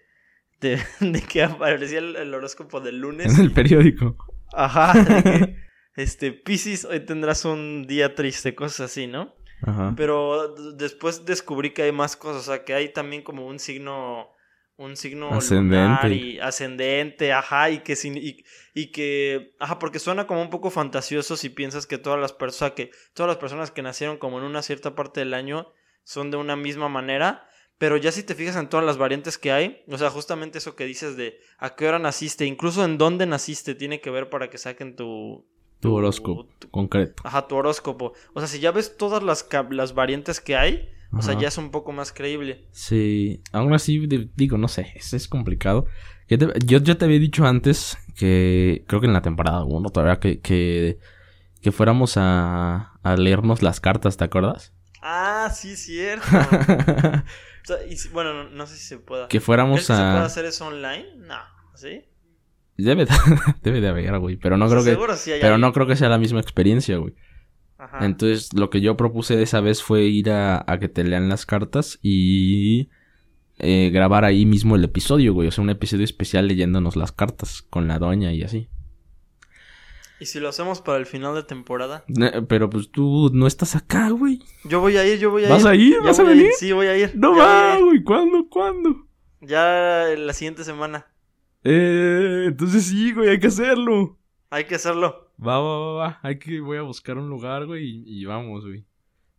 de, 0.61 0.79
de 1.01 1.21
que 1.21 1.43
aparecía 1.43 1.99
el, 1.99 2.17
el, 2.17 2.35
horóscopo 2.35 2.81
del 2.81 2.99
lunes. 2.99 3.35
En 3.35 3.41
el 3.41 3.53
periódico. 3.53 4.17
Ajá. 4.53 4.93
Que, 5.05 5.57
este, 5.97 6.33
Pisces, 6.33 6.87
hoy 6.87 7.01
tendrás 7.01 7.45
un 7.45 7.87
día 7.87 8.15
triste, 8.15 8.55
cosas 8.55 8.91
así, 8.91 9.07
¿no? 9.07 9.35
Ajá. 9.63 9.95
Pero 9.97 10.55
después 10.75 11.25
descubrí 11.25 11.71
que 11.71 11.83
hay 11.83 11.93
más 11.93 12.17
cosas, 12.17 12.43
o 12.43 12.53
sea, 12.53 12.65
que 12.65 12.75
hay 12.75 12.93
también 12.93 13.23
como 13.23 13.47
un 13.47 13.59
signo 13.59 14.29
un 14.77 14.97
signo 14.97 15.33
ascendente 15.33 16.15
y 16.15 16.39
ascendente, 16.41 17.33
ajá, 17.33 17.71
y 17.71 17.81
que 17.81 17.93
y, 18.03 18.45
y, 18.75 18.91
que 18.91 19.55
ajá, 19.61 19.79
porque 19.79 19.99
suena 19.99 20.27
como 20.27 20.43
un 20.43 20.51
poco 20.51 20.71
fantasioso 20.71 21.37
si 21.37 21.51
piensas 21.51 21.87
que 21.87 21.99
todas 21.99 22.19
las 22.19 22.33
personas 22.33 22.73
que 22.73 22.91
todas 23.13 23.29
las 23.29 23.37
personas 23.37 23.71
que 23.71 23.83
nacieron 23.83 24.17
como 24.17 24.39
en 24.39 24.45
una 24.45 24.63
cierta 24.63 24.95
parte 24.95 25.21
del 25.21 25.35
año 25.35 25.73
son 26.05 26.31
de 26.31 26.37
una 26.37 26.57
misma 26.57 26.89
manera, 26.89 27.47
pero 27.79 27.97
ya 27.97 28.11
si 28.11 28.23
te 28.23 28.35
fijas 28.35 28.57
en 28.57 28.69
todas 28.69 28.85
las 28.85 28.97
variantes 28.97 29.39
que 29.39 29.53
hay, 29.53 29.85
o 29.89 29.99
sea, 29.99 30.11
justamente 30.11 30.59
eso 30.59 30.75
que 30.75 30.85
dices 30.85 31.17
de 31.17 31.39
a 31.59 31.77
qué 31.77 31.87
hora 31.87 31.99
naciste, 31.99 32.47
incluso 32.47 32.85
en 32.85 32.99
dónde 32.99 33.27
naciste 33.27 33.75
tiene 33.75 34.01
que 34.01 34.11
ver 34.11 34.31
para 34.31 34.51
que 34.51 34.59
saquen 34.59 34.97
tu 34.97 35.47
Tu 35.83 35.93
horóscopo 35.93 36.49
concreto. 36.71 37.23
Ajá, 37.27 37.47
tu 37.47 37.57
horóscopo. 37.57 38.15
O 38.35 38.41
sea, 38.41 38.49
si 38.49 38.61
ya 38.61 38.71
ves 38.71 38.97
todas 38.97 39.23
las, 39.23 39.47
las 39.71 39.95
variantes 39.95 40.41
que 40.41 40.57
hay, 40.57 40.89
o 41.13 41.21
sea, 41.21 41.39
ya 41.39 41.49
es 41.49 41.59
un 41.59 41.71
poco 41.71 41.93
más 41.93 42.13
creíble. 42.13 42.67
Sí, 42.73 43.43
aún 43.53 43.75
así, 43.75 44.07
digo, 44.35 44.57
no 44.57 44.69
sé, 44.69 44.93
es, 44.95 45.13
es 45.13 45.29
complicado. 45.29 45.87
yo, 46.29 46.79
yo 46.79 46.97
te 46.97 47.05
había 47.05 47.19
dicho 47.19 47.45
antes 47.45 47.99
que, 48.17 48.85
creo 48.87 49.01
que 49.01 49.09
en 49.09 49.13
la 49.13 49.23
temporada 49.23 49.65
1 49.65 49.91
todavía, 49.91 50.21
que, 50.21 50.41
que, 50.41 50.99
que 51.61 51.73
fuéramos 51.73 52.17
a, 52.17 52.95
a 53.03 53.17
leernos 53.17 53.61
las 53.61 53.81
cartas, 53.81 54.17
¿te 54.17 54.25
acuerdas? 54.25 54.73
Ah, 55.03 55.51
sí, 55.53 55.77
cierto. 55.77 56.25
o 56.31 57.67
sea, 57.67 57.77
y, 57.87 57.97
bueno, 58.13 58.49
no, 58.49 58.67
sé 58.67 58.77
si 58.77 58.87
se 58.87 58.99
pueda. 58.99 59.27
Que 59.27 59.41
fuéramos 59.41 59.91
a... 59.91 59.97
¿Se 59.97 60.03
puede 60.13 60.25
hacer 60.25 60.45
eso 60.45 60.69
online? 60.69 61.17
No, 61.17 61.41
¿sí? 61.75 62.05
Debe, 62.77 63.07
debe 63.63 63.81
de 63.81 63.89
haber, 63.89 64.19
güey. 64.19 64.37
Pero 64.37 64.57
no 64.57 64.69
creo 64.69 64.85
que. 64.85 64.99
pero 65.41 65.59
no 65.59 65.73
creo 65.73 65.87
que 65.87 65.97
sea 65.97 66.09
la 66.09 66.19
misma 66.19 66.41
experiencia, 66.41 66.97
güey. 66.97 67.15
Ajá. 67.79 68.05
Entonces, 68.05 68.53
lo 68.55 68.71
que 68.71 68.81
yo 68.81 68.97
propuse 68.97 69.43
esa 69.43 69.61
vez 69.61 69.83
fue 69.83 70.03
ir 70.03 70.31
a, 70.31 70.65
a 70.67 70.79
que 70.79 70.89
te 70.89 71.03
lean 71.03 71.29
las 71.29 71.47
cartas 71.47 71.99
y 72.01 72.89
eh, 73.59 73.91
grabar 73.93 74.25
ahí 74.25 74.47
mismo 74.47 74.77
el 74.77 74.85
episodio, 74.85 75.35
güey. 75.35 75.49
O 75.49 75.51
sea, 75.51 75.63
un 75.63 75.71
episodio 75.71 76.05
especial 76.05 76.49
leyéndonos 76.49 76.97
las 76.97 77.13
cartas 77.13 77.63
con 77.63 77.89
la 77.89 77.99
doña 77.99 78.33
y 78.33 78.43
así. 78.43 78.69
¿Y 80.21 80.27
si 80.27 80.39
lo 80.39 80.49
hacemos 80.49 80.81
para 80.81 80.99
el 80.99 81.07
final 81.07 81.35
de 81.35 81.43
temporada? 81.43 82.05
pero 82.49 82.71
pues 82.71 82.91
tú 82.93 83.31
no 83.33 83.49
estás 83.49 83.75
acá, 83.75 84.11
güey. 84.11 84.41
Yo 84.65 84.81
voy 84.81 84.97
a 84.97 85.05
ir, 85.05 85.19
yo 85.19 85.33
voy 85.33 85.43
a 85.43 85.47
ir. 85.47 85.51
¿Vas 85.53 85.65
a 85.65 85.75
ir? 85.75 85.97
¿Vas 86.01 86.19
a 86.21 86.23
venir? 86.23 86.51
Sí, 86.57 86.71
voy 86.71 86.87
a 86.87 86.97
ir. 86.97 87.13
No 87.17 87.37
va, 87.37 87.77
güey. 87.81 88.05
¿Cuándo? 88.05 88.49
¿Cuándo? 88.49 89.09
Ya 89.41 90.07
la 90.17 90.33
siguiente 90.33 90.63
semana. 90.63 91.07
Eh, 91.65 92.45
entonces 92.49 92.87
sí, 92.87 93.13
güey, 93.13 93.31
hay 93.31 93.39
que 93.39 93.47
hacerlo. 93.47 94.19
Hay 94.51 94.65
que 94.65 94.75
hacerlo. 94.75 95.33
Va, 95.45 95.59
va, 95.59 95.79
va, 95.79 95.93
va. 95.93 96.21
Hay 96.23 96.39
que, 96.39 96.61
voy 96.61 96.77
a 96.77 96.83
buscar 96.83 97.19
un 97.19 97.29
lugar, 97.29 97.67
güey, 97.67 98.03
y, 98.07 98.25
vamos, 98.25 98.65
güey. 98.65 98.85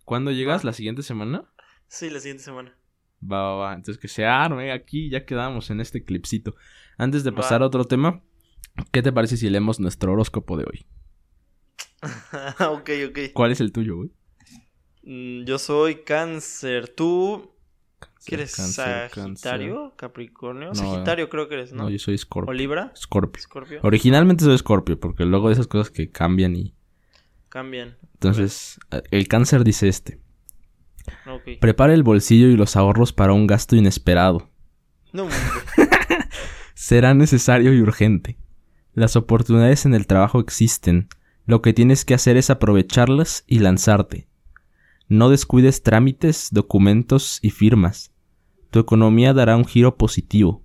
¿Cuándo 0.05 0.31
llegas? 0.31 0.63
¿La 0.63 0.73
siguiente 0.73 1.03
semana? 1.03 1.45
Sí, 1.87 2.09
la 2.09 2.19
siguiente 2.19 2.43
semana. 2.43 2.75
Va, 3.21 3.41
va, 3.41 3.55
va. 3.55 3.73
Entonces 3.73 4.01
que 4.01 4.07
se 4.07 4.25
arme 4.25 4.71
aquí, 4.71 5.09
ya 5.09 5.25
quedamos 5.25 5.69
en 5.69 5.79
este 5.79 6.03
clipcito. 6.03 6.55
Antes 6.97 7.23
de 7.23 7.31
pasar 7.31 7.61
a 7.61 7.67
otro 7.67 7.85
tema, 7.85 8.21
¿qué 8.91 9.01
te 9.01 9.13
parece 9.13 9.37
si 9.37 9.49
leemos 9.49 9.79
nuestro 9.79 10.13
horóscopo 10.13 10.57
de 10.57 10.65
hoy? 10.65 10.85
ok, 12.59 12.89
ok. 13.09 13.19
¿Cuál 13.33 13.51
es 13.51 13.61
el 13.61 13.71
tuyo, 13.71 13.97
güey? 13.97 14.11
Mm, 15.03 15.45
yo 15.45 15.57
soy 15.57 16.03
cáncer. 16.03 16.89
¿Tú 16.89 17.52
¿Qué 18.25 18.35
eres? 18.35 18.51
¿Sagitario? 18.51 19.93
¿Capricornio? 19.97 20.73
Sagitario 20.73 21.29
creo 21.29 21.49
que 21.49 21.55
eres, 21.55 21.73
¿no? 21.73 21.83
No, 21.83 21.89
yo 21.89 21.99
soy 21.99 22.17
Scorpio. 22.17 22.51
¿O 22.51 22.53
Libra? 22.53 22.93
Scorpio. 22.95 23.43
Originalmente 23.81 24.45
soy 24.45 24.57
Scorpio, 24.57 24.99
porque 24.99 25.25
luego 25.25 25.49
de 25.49 25.53
esas 25.53 25.67
cosas 25.67 25.89
que 25.89 26.09
cambian 26.09 26.55
y... 26.55 26.73
Cambian. 27.49 27.97
Entonces, 28.13 28.79
el 29.11 29.27
cáncer 29.27 29.63
dice 29.63 29.89
este. 29.89 30.19
Okay. 31.27 31.57
Prepara 31.57 31.93
el 31.93 32.03
bolsillo 32.03 32.47
y 32.47 32.55
los 32.55 32.77
ahorros 32.77 33.11
para 33.11 33.33
un 33.33 33.45
gasto 33.45 33.75
inesperado. 33.75 34.49
No, 35.11 35.27
Será 36.73 37.13
necesario 37.13 37.73
y 37.73 37.81
urgente. 37.81 38.37
Las 38.93 39.15
oportunidades 39.17 39.85
en 39.85 39.93
el 39.93 40.07
trabajo 40.07 40.39
existen. 40.39 41.09
Lo 41.45 41.61
que 41.61 41.73
tienes 41.73 42.05
que 42.05 42.13
hacer 42.13 42.37
es 42.37 42.49
aprovecharlas 42.49 43.43
y 43.47 43.59
lanzarte. 43.59 44.27
No 45.09 45.29
descuides 45.29 45.83
trámites, 45.83 46.47
documentos 46.51 47.39
y 47.41 47.49
firmas 47.49 48.12
tu 48.73 48.79
economía 48.79 49.35
dará 49.35 49.55
un 49.55 49.65
giro 49.65 49.97
positivo. 49.97 50.63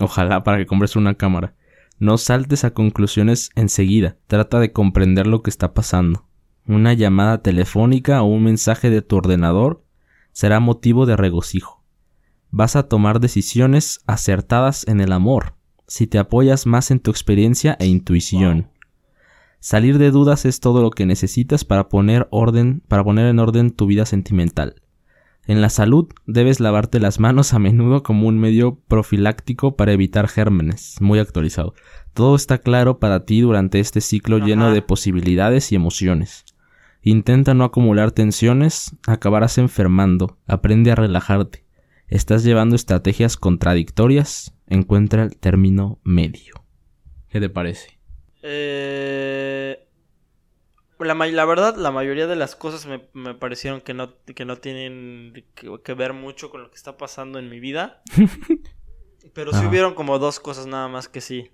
Ojalá 0.00 0.42
para 0.44 0.56
que 0.56 0.64
compres 0.64 0.96
una 0.96 1.14
cámara. 1.14 1.54
No 1.98 2.16
saltes 2.16 2.64
a 2.64 2.72
conclusiones 2.72 3.50
enseguida. 3.54 4.16
Trata 4.28 4.58
de 4.60 4.72
comprender 4.72 5.26
lo 5.26 5.42
que 5.42 5.50
está 5.50 5.74
pasando. 5.74 6.24
Una 6.66 6.94
llamada 6.94 7.42
telefónica 7.42 8.22
o 8.22 8.24
un 8.24 8.44
mensaje 8.44 8.88
de 8.88 9.02
tu 9.02 9.16
ordenador 9.16 9.84
será 10.32 10.58
motivo 10.58 11.04
de 11.04 11.18
regocijo. 11.18 11.84
Vas 12.50 12.76
a 12.76 12.88
tomar 12.88 13.20
decisiones 13.20 14.00
acertadas 14.06 14.88
en 14.88 15.02
el 15.02 15.12
amor 15.12 15.54
si 15.86 16.06
te 16.06 16.18
apoyas 16.18 16.66
más 16.66 16.90
en 16.90 16.98
tu 16.98 17.10
experiencia 17.10 17.76
e 17.78 17.86
intuición. 17.86 18.70
Salir 19.60 19.98
de 19.98 20.10
dudas 20.10 20.46
es 20.46 20.60
todo 20.60 20.80
lo 20.80 20.90
que 20.90 21.04
necesitas 21.04 21.66
para 21.66 21.90
poner 21.90 22.26
orden, 22.30 22.82
para 22.88 23.04
poner 23.04 23.26
en 23.26 23.38
orden 23.38 23.70
tu 23.70 23.84
vida 23.84 24.06
sentimental. 24.06 24.76
En 25.48 25.62
la 25.62 25.70
salud 25.70 26.08
debes 26.26 26.60
lavarte 26.60 27.00
las 27.00 27.20
manos 27.20 27.54
a 27.54 27.58
menudo 27.58 28.02
como 28.02 28.28
un 28.28 28.38
medio 28.38 28.80
profiláctico 28.86 29.76
para 29.76 29.92
evitar 29.92 30.28
gérmenes. 30.28 30.96
Muy 31.00 31.18
actualizado. 31.20 31.72
Todo 32.12 32.36
está 32.36 32.58
claro 32.58 32.98
para 32.98 33.24
ti 33.24 33.40
durante 33.40 33.80
este 33.80 34.02
ciclo 34.02 34.36
lleno 34.40 34.70
de 34.72 34.82
posibilidades 34.82 35.72
y 35.72 35.74
emociones. 35.74 36.44
Intenta 37.00 37.54
no 37.54 37.64
acumular 37.64 38.10
tensiones, 38.10 38.94
acabarás 39.06 39.56
enfermando, 39.56 40.36
aprende 40.46 40.90
a 40.90 40.96
relajarte. 40.96 41.64
Estás 42.08 42.44
llevando 42.44 42.76
estrategias 42.76 43.38
contradictorias, 43.38 44.54
encuentra 44.66 45.22
el 45.22 45.38
término 45.38 45.98
medio. 46.04 46.62
¿Qué 47.30 47.40
te 47.40 47.48
parece? 47.48 47.98
Eh, 48.42 49.87
la, 50.98 51.14
la, 51.14 51.44
verdad, 51.44 51.76
la 51.76 51.90
mayoría 51.90 52.26
de 52.26 52.36
las 52.36 52.56
cosas 52.56 52.86
me, 53.12 53.34
parecieron 53.34 53.80
que 53.80 53.94
no, 53.94 54.14
que 54.24 54.44
no 54.44 54.56
tienen 54.56 55.44
que, 55.54 55.94
ver 55.94 56.12
mucho 56.12 56.50
con 56.50 56.62
lo 56.62 56.70
que 56.70 56.76
está 56.76 56.96
pasando 56.96 57.38
en 57.38 57.48
mi 57.48 57.60
vida. 57.60 58.02
pero 59.34 59.52
sí 59.52 59.64
hubieron 59.66 59.94
como 59.94 60.18
dos 60.18 60.40
cosas 60.40 60.66
nada 60.66 60.88
más 60.88 61.08
que 61.08 61.20
sí. 61.20 61.50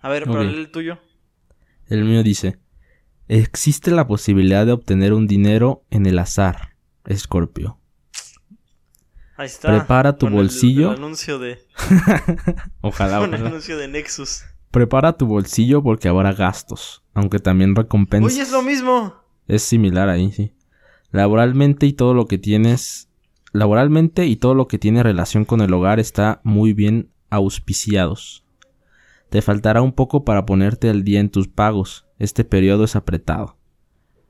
A 0.00 0.08
ver, 0.08 0.28
okay. 0.28 0.46
el 0.46 0.70
tuyo. 0.70 0.98
El 1.88 2.04
mío 2.04 2.22
dice: 2.22 2.58
Existe 3.28 3.90
la 3.90 4.06
posibilidad 4.06 4.64
de 4.64 4.72
obtener 4.72 5.12
un 5.12 5.26
dinero 5.26 5.84
en 5.90 6.06
el 6.06 6.18
azar, 6.18 6.76
Escorpio. 7.04 7.78
Ahí 9.36 9.46
está. 9.46 9.68
Prepara 9.68 10.16
tu 10.16 10.28
bolsillo. 10.28 10.90
El, 10.92 10.98
anuncio 10.98 11.38
de. 11.38 11.66
ojalá. 12.80 13.18
Con 13.20 13.34
el 13.34 13.46
anuncio 13.46 13.76
de 13.76 13.88
Nexus. 13.88 14.42
Prepara 14.70 15.16
tu 15.16 15.26
bolsillo 15.26 15.82
porque 15.82 16.08
habrá 16.08 16.32
gastos, 16.32 17.02
aunque 17.12 17.40
también 17.40 17.74
recompensas. 17.74 18.32
Oye, 18.32 18.42
es 18.42 18.52
lo 18.52 18.62
mismo. 18.62 19.14
Es 19.48 19.64
similar 19.64 20.08
ahí, 20.08 20.30
sí. 20.30 20.52
Laboralmente 21.10 21.86
y 21.86 21.92
todo 21.92 22.14
lo 22.14 22.26
que 22.26 22.38
tienes. 22.38 23.08
Laboralmente 23.52 24.26
y 24.26 24.36
todo 24.36 24.54
lo 24.54 24.68
que 24.68 24.78
tiene 24.78 25.02
relación 25.02 25.44
con 25.44 25.60
el 25.60 25.74
hogar 25.74 25.98
está 25.98 26.40
muy 26.44 26.72
bien 26.72 27.10
auspiciados. 27.30 28.44
Te 29.28 29.42
faltará 29.42 29.82
un 29.82 29.92
poco 29.92 30.24
para 30.24 30.46
ponerte 30.46 30.88
al 30.88 31.02
día 31.02 31.18
en 31.18 31.30
tus 31.30 31.48
pagos. 31.48 32.06
Este 32.20 32.44
periodo 32.44 32.84
es 32.84 32.94
apretado. 32.94 33.56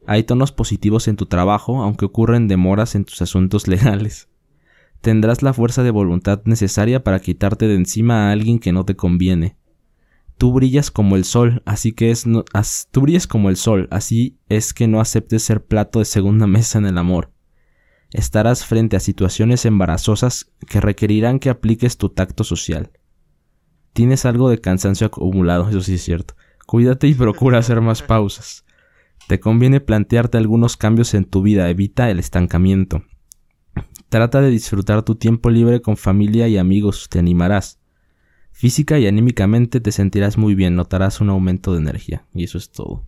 Hay 0.07 0.23
tonos 0.25 0.53
positivos 0.53 1.07
en 1.07 1.17
tu 1.17 1.27
trabajo, 1.27 1.83
aunque 1.83 2.07
ocurren 2.07 2.49
demoras 2.49 2.95
en 2.95 3.05
tus 3.05 3.21
asuntos 3.21 3.69
legales. 3.69 4.31
Tendrás 5.03 5.43
la 5.43 5.53
fuerza 5.53 5.83
de 5.83 5.91
voluntad 5.91 6.41
necesaria 6.47 7.05
para 7.05 7.21
quitarte 7.21 7.69
de 7.69 7.75
encima 7.75 8.29
a 8.29 8.33
alguien 8.33 8.59
que 8.59 8.73
no 8.73 8.87
te 8.87 8.97
conviene 8.97 9.60
Tú 10.41 10.55
brillas 10.55 10.91
como 10.91 11.17
el 11.17 11.25
sol, 11.27 11.63
así 11.67 11.93
que 11.93 12.11
es 12.11 12.27
no, 12.27 12.47
tú 12.93 13.03
brillas 13.03 13.27
como 13.27 13.51
el 13.51 13.57
sol, 13.57 13.89
así 13.91 14.39
es 14.49 14.73
que 14.73 14.89
no 14.89 15.03
aceptes 15.03 15.43
ser 15.43 15.67
plato 15.67 15.99
de 15.99 16.07
segunda 16.07 16.47
mesa 16.47 16.79
en 16.79 16.87
el 16.87 16.97
amor. 16.97 17.31
Estarás 18.11 18.65
frente 18.65 18.97
a 18.97 19.01
situaciones 19.01 19.67
embarazosas 19.67 20.51
que 20.67 20.81
requerirán 20.81 21.41
que 21.41 21.51
apliques 21.51 21.99
tu 21.99 22.09
tacto 22.09 22.43
social. 22.43 22.91
Tienes 23.93 24.25
algo 24.25 24.49
de 24.49 24.63
cansancio 24.63 25.09
acumulado, 25.09 25.69
eso 25.69 25.83
sí 25.83 25.97
es 25.97 26.05
cierto. 26.05 26.33
Cuídate 26.65 27.07
y 27.07 27.13
procura 27.13 27.59
hacer 27.59 27.81
más 27.83 28.01
pausas. 28.01 28.65
Te 29.29 29.41
conviene 29.41 29.81
plantearte 29.81 30.39
algunos 30.39 30.79
cambios 30.79 31.13
en 31.13 31.27
tu 31.27 31.43
vida, 31.43 31.69
evita 31.69 32.09
el 32.09 32.19
estancamiento. 32.19 33.05
Trata 34.09 34.41
de 34.41 34.49
disfrutar 34.49 35.03
tu 35.03 35.17
tiempo 35.17 35.51
libre 35.51 35.83
con 35.83 35.99
familia 35.99 36.49
y 36.49 36.57
amigos, 36.57 37.09
te 37.11 37.19
animarás. 37.19 37.80
Física 38.61 38.99
y 38.99 39.07
anímicamente 39.07 39.81
te 39.81 39.91
sentirás 39.91 40.37
muy 40.37 40.55
bien, 40.55 40.77
notarás 40.77 41.23
un 41.23 41.31
aumento 41.31 41.73
de 41.73 41.79
energía. 41.79 42.27
Y 42.35 42.45
eso 42.45 42.59
es 42.59 42.71
todo. 42.71 43.07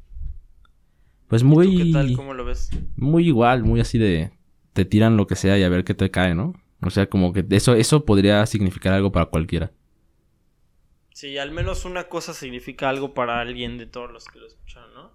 Pues 1.29 1.43
muy. 1.43 1.77
¿Qué 1.77 1.93
tal? 1.93 2.17
¿Cómo 2.17 2.33
lo 2.33 2.47
ves? 2.47 2.71
Muy 2.97 3.27
igual, 3.27 3.63
muy 3.63 3.79
así 3.79 3.99
de. 3.99 4.33
Te 4.73 4.87
tiran 4.87 5.19
lo 5.19 5.27
que 5.27 5.37
sea 5.37 5.59
y 5.59 5.63
a 5.63 5.69
ver 5.69 5.85
qué 5.85 5.93
te 5.93 6.11
cae, 6.11 6.35
¿no? 6.35 6.55
O 6.81 6.89
sea, 6.89 7.07
como 7.11 7.35
que 7.35 7.45
eso, 7.51 7.75
eso 7.75 8.07
podría 8.07 8.47
significar 8.47 8.95
algo 8.95 9.13
para 9.13 9.27
cualquiera. 9.27 9.73
Sí, 11.13 11.37
al 11.37 11.51
menos 11.51 11.85
una 11.85 12.05
cosa 12.05 12.33
significa 12.33 12.89
algo 12.89 13.13
para 13.13 13.39
alguien 13.39 13.77
de 13.77 13.85
todos 13.85 14.11
los 14.11 14.25
que 14.25 14.39
lo 14.39 14.47
escuchan, 14.47 14.85
¿no? 14.95 15.11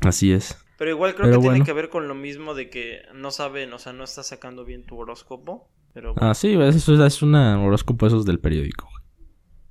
Así 0.00 0.32
es. 0.32 0.58
Pero 0.76 0.90
igual 0.90 1.14
creo 1.14 1.30
que 1.30 1.38
tiene 1.38 1.64
que 1.64 1.72
ver 1.72 1.88
con 1.88 2.08
lo 2.08 2.16
mismo 2.16 2.54
de 2.54 2.68
que 2.68 3.02
no 3.14 3.30
saben, 3.30 3.72
o 3.74 3.78
sea, 3.78 3.92
no 3.92 4.02
está 4.02 4.24
sacando 4.24 4.64
bien 4.64 4.82
tu 4.82 4.98
horóscopo. 4.98 5.70
Pero 5.94 6.16
Ah, 6.16 6.34
sí, 6.34 6.54
eso 6.54 7.06
es 7.06 7.22
un 7.22 7.36
horóscopo 7.36 8.08
esos 8.08 8.26
del 8.26 8.40
periódico 8.40 8.88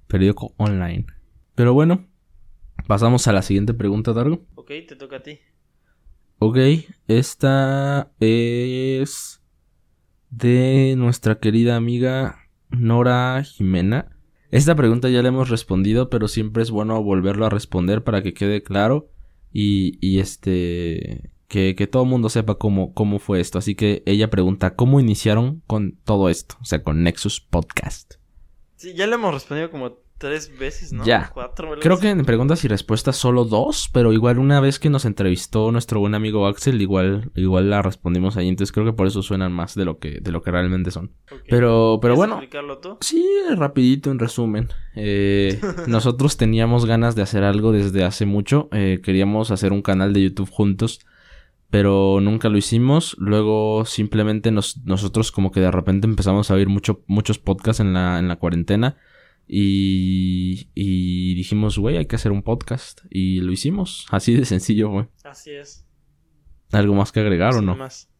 periódico 0.09 0.53
online. 0.57 1.05
Pero 1.55 1.73
bueno, 1.73 2.05
pasamos 2.87 3.27
a 3.27 3.31
la 3.31 3.41
siguiente 3.41 3.73
pregunta, 3.73 4.11
Dargo. 4.11 4.45
Ok, 4.55 4.71
te 4.87 4.95
toca 4.97 5.17
a 5.17 5.23
ti. 5.23 5.39
Ok, 6.39 6.57
esta 7.07 8.11
es 8.19 9.41
de 10.29 10.95
nuestra 10.97 11.39
querida 11.39 11.75
amiga 11.75 12.49
Nora 12.69 13.41
Jimena. 13.43 14.17
Esta 14.51 14.75
pregunta 14.75 15.09
ya 15.09 15.21
la 15.21 15.29
hemos 15.29 15.49
respondido, 15.49 16.09
pero 16.09 16.27
siempre 16.27 16.63
es 16.63 16.71
bueno 16.71 17.01
volverlo 17.03 17.45
a 17.45 17.49
responder 17.49 18.03
para 18.03 18.23
que 18.23 18.33
quede 18.33 18.63
claro 18.63 19.11
y, 19.53 19.97
y 20.01 20.19
este 20.19 21.31
que, 21.47 21.75
que 21.75 21.87
todo 21.87 22.03
el 22.03 22.09
mundo 22.09 22.29
sepa 22.29 22.55
cómo, 22.55 22.93
cómo 22.93 23.19
fue 23.19 23.41
esto. 23.41 23.57
Así 23.57 23.75
que 23.75 24.01
ella 24.05 24.29
pregunta, 24.29 24.75
¿cómo 24.75 24.99
iniciaron 24.99 25.61
con 25.67 25.99
todo 26.03 26.29
esto? 26.29 26.55
O 26.61 26.65
sea, 26.65 26.83
con 26.83 27.03
Nexus 27.03 27.41
Podcast. 27.41 28.18
Sí, 28.79 28.93
ya 28.93 29.07
le 29.07 29.15
hemos 29.15 29.33
respondido 29.33 29.69
como 29.71 29.97
tres 30.17 30.57
veces, 30.57 30.93
¿no? 30.93 31.03
Ya. 31.03 31.31
Cuatro 31.33 31.69
veces. 31.69 31.83
Creo 31.83 31.99
que 31.99 32.09
en 32.09 32.23
preguntas 32.23 32.63
y 32.63 32.69
respuestas 32.69 33.17
solo 33.17 33.43
dos, 33.43 33.89
pero 33.91 34.13
igual 34.13 34.39
una 34.39 34.61
vez 34.61 34.79
que 34.79 34.89
nos 34.89 35.03
entrevistó 35.03 35.69
nuestro 35.73 35.99
buen 35.99 36.15
amigo 36.15 36.47
Axel, 36.47 36.81
igual, 36.81 37.29
igual 37.35 37.69
la 37.69 37.81
respondimos 37.81 38.37
ahí. 38.37 38.47
Entonces 38.47 38.71
creo 38.71 38.85
que 38.85 38.93
por 38.93 39.05
eso 39.05 39.21
suenan 39.21 39.51
más 39.51 39.75
de 39.75 39.83
lo 39.83 39.99
que, 39.99 40.21
de 40.21 40.31
lo 40.31 40.41
que 40.41 40.51
realmente 40.51 40.91
son. 40.91 41.11
Pero, 41.49 41.99
pero 42.01 42.13
¿Quieres 42.13 42.17
bueno, 42.17 42.33
explicarlo 42.35 42.77
tú? 42.77 42.97
Sí, 43.01 43.25
rapidito 43.53 44.11
en 44.11 44.19
resumen. 44.19 44.69
Eh, 44.95 45.59
nosotros 45.87 46.37
teníamos 46.37 46.85
ganas 46.85 47.17
de 47.17 47.23
hacer 47.23 47.43
algo 47.43 47.73
desde 47.73 48.05
hace 48.05 48.25
mucho. 48.25 48.69
Eh, 48.71 49.01
queríamos 49.03 49.51
hacer 49.51 49.73
un 49.73 49.81
canal 49.81 50.13
de 50.13 50.23
YouTube 50.23 50.49
juntos, 50.49 51.01
pero 51.69 52.19
nunca 52.21 52.49
lo 52.49 52.57
hicimos. 52.57 53.15
Luego 53.19 53.85
simplemente 53.85 54.51
nos, 54.51 54.77
nosotros 54.85 55.31
como 55.31 55.51
que 55.51 55.59
de 55.59 55.71
repente 55.71 56.07
empezamos 56.07 56.49
a 56.49 56.55
oír 56.55 56.67
mucho, 56.69 57.03
muchos 57.07 57.39
podcasts 57.39 57.79
en 57.79 57.93
la, 57.93 58.19
en 58.19 58.27
la 58.27 58.37
cuarentena. 58.37 58.97
Y, 59.47 60.69
y 60.75 61.33
dijimos, 61.35 61.77
güey, 61.79 61.97
hay 61.97 62.05
que 62.05 62.15
hacer 62.15 62.31
un 62.31 62.43
podcast. 62.43 63.01
Y 63.09 63.41
lo 63.41 63.51
hicimos. 63.51 64.05
Así 64.11 64.35
de 64.35 64.45
sencillo, 64.45 64.89
güey. 64.89 65.07
Así 65.23 65.51
es. 65.51 65.85
¿Algo 66.71 66.93
más 66.93 67.11
que 67.11 67.19
agregar 67.19 67.55
o 67.55 67.61
no? 67.61 67.75
más. 67.75 68.11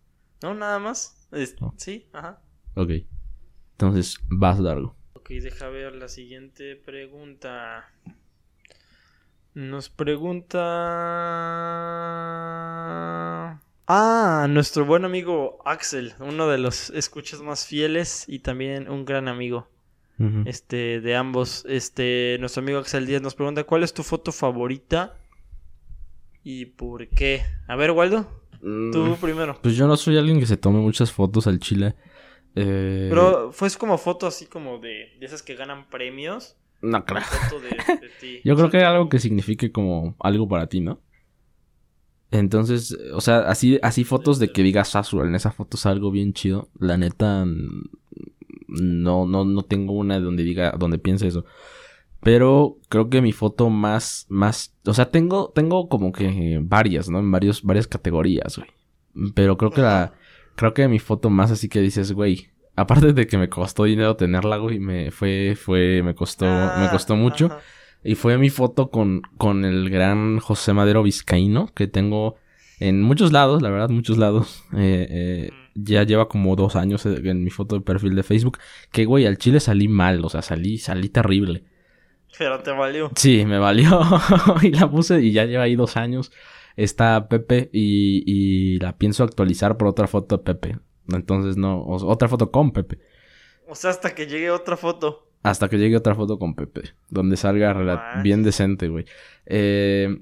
No, 0.42 0.56
nada 0.56 0.80
más. 0.80 1.28
Es- 1.32 1.56
No. 1.62 1.74
Sí, 1.78 2.08
ajá. 2.14 2.42
Ok. 2.76 2.92
Entonces, 3.74 4.18
vas 4.30 4.60
largo. 4.60 4.96
Ok, 5.14 5.30
deja 5.30 5.70
ver 5.70 5.96
la 5.96 6.08
siguiente 6.08 6.76
pregunta. 6.76 7.94
Nos 9.54 9.90
pregunta... 9.90 10.60
Ah, 13.92 14.46
nuestro 14.50 14.86
buen 14.86 15.04
amigo 15.04 15.60
Axel, 15.66 16.14
uno 16.20 16.48
de 16.48 16.60
los 16.60 16.92
escuchas 16.92 17.42
más 17.42 17.66
fieles 17.66 18.26
y 18.28 18.40
también 18.40 18.90
un 18.90 19.06
gran 19.06 19.28
amigo. 19.28 19.68
Este, 20.46 21.00
de 21.00 21.16
ambos. 21.16 21.66
Este, 21.68 22.36
nuestro 22.42 22.62
amigo 22.62 22.80
Axel 22.80 23.06
Díaz 23.08 23.22
nos 23.22 23.36
pregunta, 23.36 23.64
¿cuál 23.64 23.84
es 23.84 23.94
tu 23.94 24.04
foto 24.04 24.34
favorita? 24.34 25.16
¿Y 26.44 26.66
por 26.66 27.08
qué? 27.08 27.42
A 27.68 27.78
ver, 27.78 27.92
Waldo, 27.92 28.30
tú 28.60 28.68
Mm, 28.68 29.16
primero. 29.22 29.58
Pues 29.62 29.78
yo 29.78 29.88
no 29.88 29.96
soy 29.96 30.18
alguien 30.18 30.42
que 30.42 30.46
se 30.46 30.58
tome 30.58 30.80
muchas 30.80 31.14
fotos 31.14 31.48
al 31.48 31.60
chile. 31.60 31.96
Eh, 32.56 33.08
Pero 33.10 33.54
fue 33.54 33.70
como 33.72 33.98
foto 33.98 34.28
así 34.28 34.46
como 34.46 34.80
de, 34.80 35.16
de 35.20 35.26
esas 35.26 35.42
que 35.42 35.56
ganan 35.56 35.90
premios. 35.90 36.58
No, 36.82 37.04
de, 37.06 37.96
de 37.96 38.10
ti. 38.20 38.42
Yo 38.44 38.56
creo 38.56 38.70
que 38.70 38.84
algo 38.84 39.10
que 39.10 39.20
signifique 39.20 39.72
como 39.72 40.16
algo 40.20 40.48
para 40.48 40.68
ti, 40.68 40.80
¿no? 40.80 41.02
Entonces, 42.32 42.96
o 43.14 43.22
sea, 43.22 43.40
así, 43.40 43.80
así 43.82 44.04
fotos 44.04 44.38
de 44.40 44.52
que 44.52 44.62
digas 44.62 44.90
Sasual, 44.90 45.28
en 45.28 45.36
esa 45.36 45.52
foto 45.52 45.78
es 45.78 45.86
algo 45.86 46.12
bien 46.12 46.34
chido. 46.34 46.70
La 46.80 46.98
neta, 46.98 47.46
no, 48.68 49.26
no, 49.26 49.46
no 49.46 49.64
tengo 49.64 49.94
una 49.94 50.20
donde 50.20 50.44
diga, 50.44 50.76
donde 50.78 51.00
piense 51.00 51.28
eso. 51.28 51.46
Pero 52.22 52.78
creo 52.90 53.10
que 53.10 53.22
mi 53.22 53.32
foto 53.32 53.70
más, 53.70 54.26
más, 54.30 54.76
o 54.86 54.94
sea, 54.94 55.10
tengo, 55.10 55.52
tengo 55.56 55.90
como 55.90 56.12
que 56.12 56.60
varias, 56.62 57.10
¿no? 57.10 57.20
En 57.20 57.32
varios, 57.32 57.64
varias 57.64 57.88
categorías, 57.88 58.58
güey. 58.58 58.70
Pero 59.34 59.58
creo 59.58 59.72
que 59.72 59.82
la, 59.82 60.14
creo 60.56 60.74
que 60.74 60.88
mi 60.88 61.00
foto 61.00 61.30
más 61.30 61.50
así 61.50 61.68
que 61.70 61.82
dices, 61.82 62.12
güey, 62.12 62.50
aparte 62.80 63.14
de 63.14 63.28
que 63.28 63.38
me 63.38 63.50
costó 63.50 63.84
dinero 63.86 64.16
tenerla, 64.16 64.58
güey, 64.58 64.80
me 64.80 65.12
fue, 65.12 65.56
fue, 65.60 66.02
me 66.04 66.16
costó, 66.16 66.46
me 66.46 66.52
Ah, 66.52 66.90
costó 66.92 67.16
mucho. 67.16 67.48
ajá. 67.48 67.60
Y 68.04 68.16
fue 68.16 68.38
mi 68.38 68.50
foto 68.50 68.90
con, 68.92 69.22
con 69.38 69.66
el 69.66 69.90
gran 69.90 70.40
José 70.40 70.74
Madero 70.74 71.04
Vizcaíno, 71.04 71.68
que 71.76 71.88
tengo 71.88 72.36
en 72.80 73.02
muchos 73.02 73.34
lados, 73.34 73.62
la 73.62 73.70
verdad, 73.70 73.90
muchos 73.90 74.18
lados. 74.18 74.64
Eh, 74.78 75.08
eh, 75.10 75.50
ya 75.76 76.04
lleva 76.04 76.28
como 76.30 76.56
dos 76.56 76.76
años 76.76 77.06
eh, 77.06 77.22
en 77.26 77.44
mi 77.44 77.50
foto 77.50 77.76
de 77.76 77.82
perfil 77.82 78.16
de 78.16 78.24
Facebook. 78.24 78.58
Que, 78.92 79.06
güey, 79.06 79.26
al 79.26 79.38
chile 79.38 79.60
salí 79.60 79.88
mal, 79.88 80.24
o 80.26 80.30
sea, 80.30 80.42
salí, 80.42 80.78
salí 80.78 81.10
terrible. 81.10 81.64
Pero 82.38 82.60
te 82.62 82.72
valió. 82.72 83.12
Sí, 83.16 83.46
me 83.46 83.60
valió. 83.60 84.02
y 84.62 84.72
la 84.72 84.90
puse 84.90 85.22
y 85.22 85.32
ya 85.34 85.46
lleva 85.46 85.64
ahí 85.64 85.76
dos 85.76 85.98
años. 85.98 86.32
Está 86.78 87.28
Pepe 87.28 87.70
y, 87.74 88.24
y 88.26 88.80
la 88.80 88.98
pienso 88.98 89.24
actualizar 89.26 89.76
por 89.78 89.88
otra 89.90 90.08
foto 90.08 90.38
de 90.38 90.44
Pepe. 90.44 90.80
Entonces, 91.16 91.58
no, 91.58 91.84
otra 91.86 92.28
foto 92.28 92.52
con 92.52 92.72
Pepe. 92.72 93.00
O 93.68 93.76
sea, 93.76 93.92
hasta 93.92 94.16
que 94.16 94.26
llegue 94.26 94.50
otra 94.50 94.78
foto. 94.78 95.28
Hasta 95.44 95.70
que 95.70 95.78
llegue 95.78 95.96
otra 95.96 96.16
foto 96.16 96.40
con 96.40 96.56
Pepe. 96.56 96.90
Donde 97.10 97.38
salga 97.38 98.22
bien 98.24 98.44
decente, 98.44 98.90
güey. 98.90 99.06
Eh, 99.46 100.22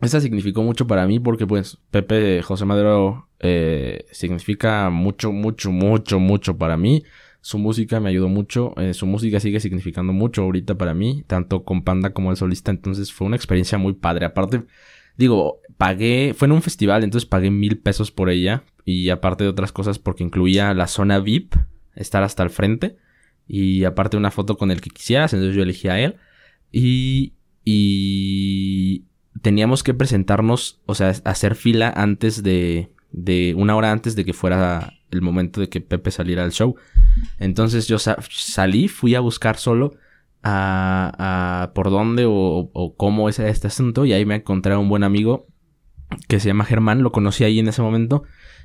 esa 0.00 0.20
significó 0.20 0.62
mucho 0.62 0.86
para 0.86 1.06
mí 1.06 1.18
porque, 1.18 1.46
pues, 1.46 1.78
Pepe 1.90 2.42
José 2.42 2.64
Madero 2.64 3.28
eh, 3.40 4.04
significa 4.12 4.90
mucho, 4.90 5.32
mucho, 5.32 5.70
mucho, 5.72 6.20
mucho 6.20 6.58
para 6.58 6.76
mí. 6.76 7.04
Su 7.40 7.58
música 7.58 8.00
me 8.00 8.10
ayudó 8.10 8.28
mucho. 8.28 8.74
eh, 8.76 8.94
su 8.94 9.06
música 9.06 9.40
sigue 9.40 9.60
significando 9.60 10.12
mucho 10.12 10.42
ahorita 10.42 10.76
para 10.76 10.94
mí. 10.94 11.24
Tanto 11.26 11.64
con 11.64 11.82
Panda 11.82 12.12
como 12.12 12.30
el 12.30 12.36
solista. 12.36 12.70
Entonces 12.70 13.12
fue 13.12 13.26
una 13.26 13.36
experiencia 13.36 13.78
muy 13.78 13.94
padre. 13.94 14.26
Aparte, 14.26 14.62
digo, 15.16 15.60
pagué... 15.78 16.34
Fue 16.36 16.46
en 16.46 16.52
un 16.52 16.62
festival, 16.62 17.02
entonces 17.02 17.28
pagué 17.28 17.50
mil 17.50 17.78
pesos 17.78 18.10
por 18.10 18.30
ella. 18.30 18.62
Y 18.84 19.08
aparte 19.10 19.44
de 19.44 19.50
otras 19.50 19.72
cosas 19.72 19.98
porque 19.98 20.24
incluía 20.24 20.74
la 20.74 20.86
zona 20.86 21.18
VIP. 21.18 21.54
Estar 21.94 22.22
hasta 22.22 22.42
el 22.42 22.50
frente. 22.50 22.96
Y 23.46 23.84
aparte 23.84 24.16
una 24.16 24.30
foto 24.30 24.56
con 24.56 24.70
el 24.70 24.80
que 24.80 24.90
quisieras, 24.90 25.32
entonces 25.32 25.54
yo 25.56 25.62
elegí 25.62 25.88
a 25.88 26.00
él. 26.00 26.16
Y, 26.72 27.34
y 27.64 29.04
teníamos 29.42 29.82
que 29.82 29.94
presentarnos, 29.94 30.80
o 30.86 30.94
sea, 30.94 31.12
hacer 31.24 31.54
fila 31.54 31.92
antes 31.94 32.42
de, 32.42 32.90
de 33.12 33.54
una 33.56 33.76
hora 33.76 33.92
antes 33.92 34.16
de 34.16 34.24
que 34.24 34.32
fuera 34.32 34.94
el 35.10 35.22
momento 35.22 35.60
de 35.60 35.68
que 35.68 35.80
Pepe 35.80 36.10
saliera 36.10 36.44
al 36.44 36.52
show. 36.52 36.76
Entonces 37.38 37.86
yo 37.86 37.98
sa- 37.98 38.18
salí, 38.30 38.88
fui 38.88 39.14
a 39.14 39.20
buscar 39.20 39.56
solo 39.56 39.94
a, 40.42 41.62
a 41.64 41.72
por 41.74 41.90
dónde 41.90 42.24
o, 42.26 42.70
o 42.72 42.96
cómo 42.96 43.28
es 43.28 43.38
este 43.38 43.66
asunto 43.68 44.04
y 44.04 44.12
ahí 44.12 44.24
me 44.24 44.36
encontré 44.36 44.74
a 44.74 44.78
un 44.78 44.88
buen 44.88 45.04
amigo 45.04 45.46
que 46.28 46.38
se 46.40 46.48
llama 46.48 46.64
Germán, 46.64 47.02
lo 47.02 47.12
conocí 47.12 47.44
ahí 47.44 47.58
en 47.58 47.68
ese 47.68 47.82
momento 47.82 48.24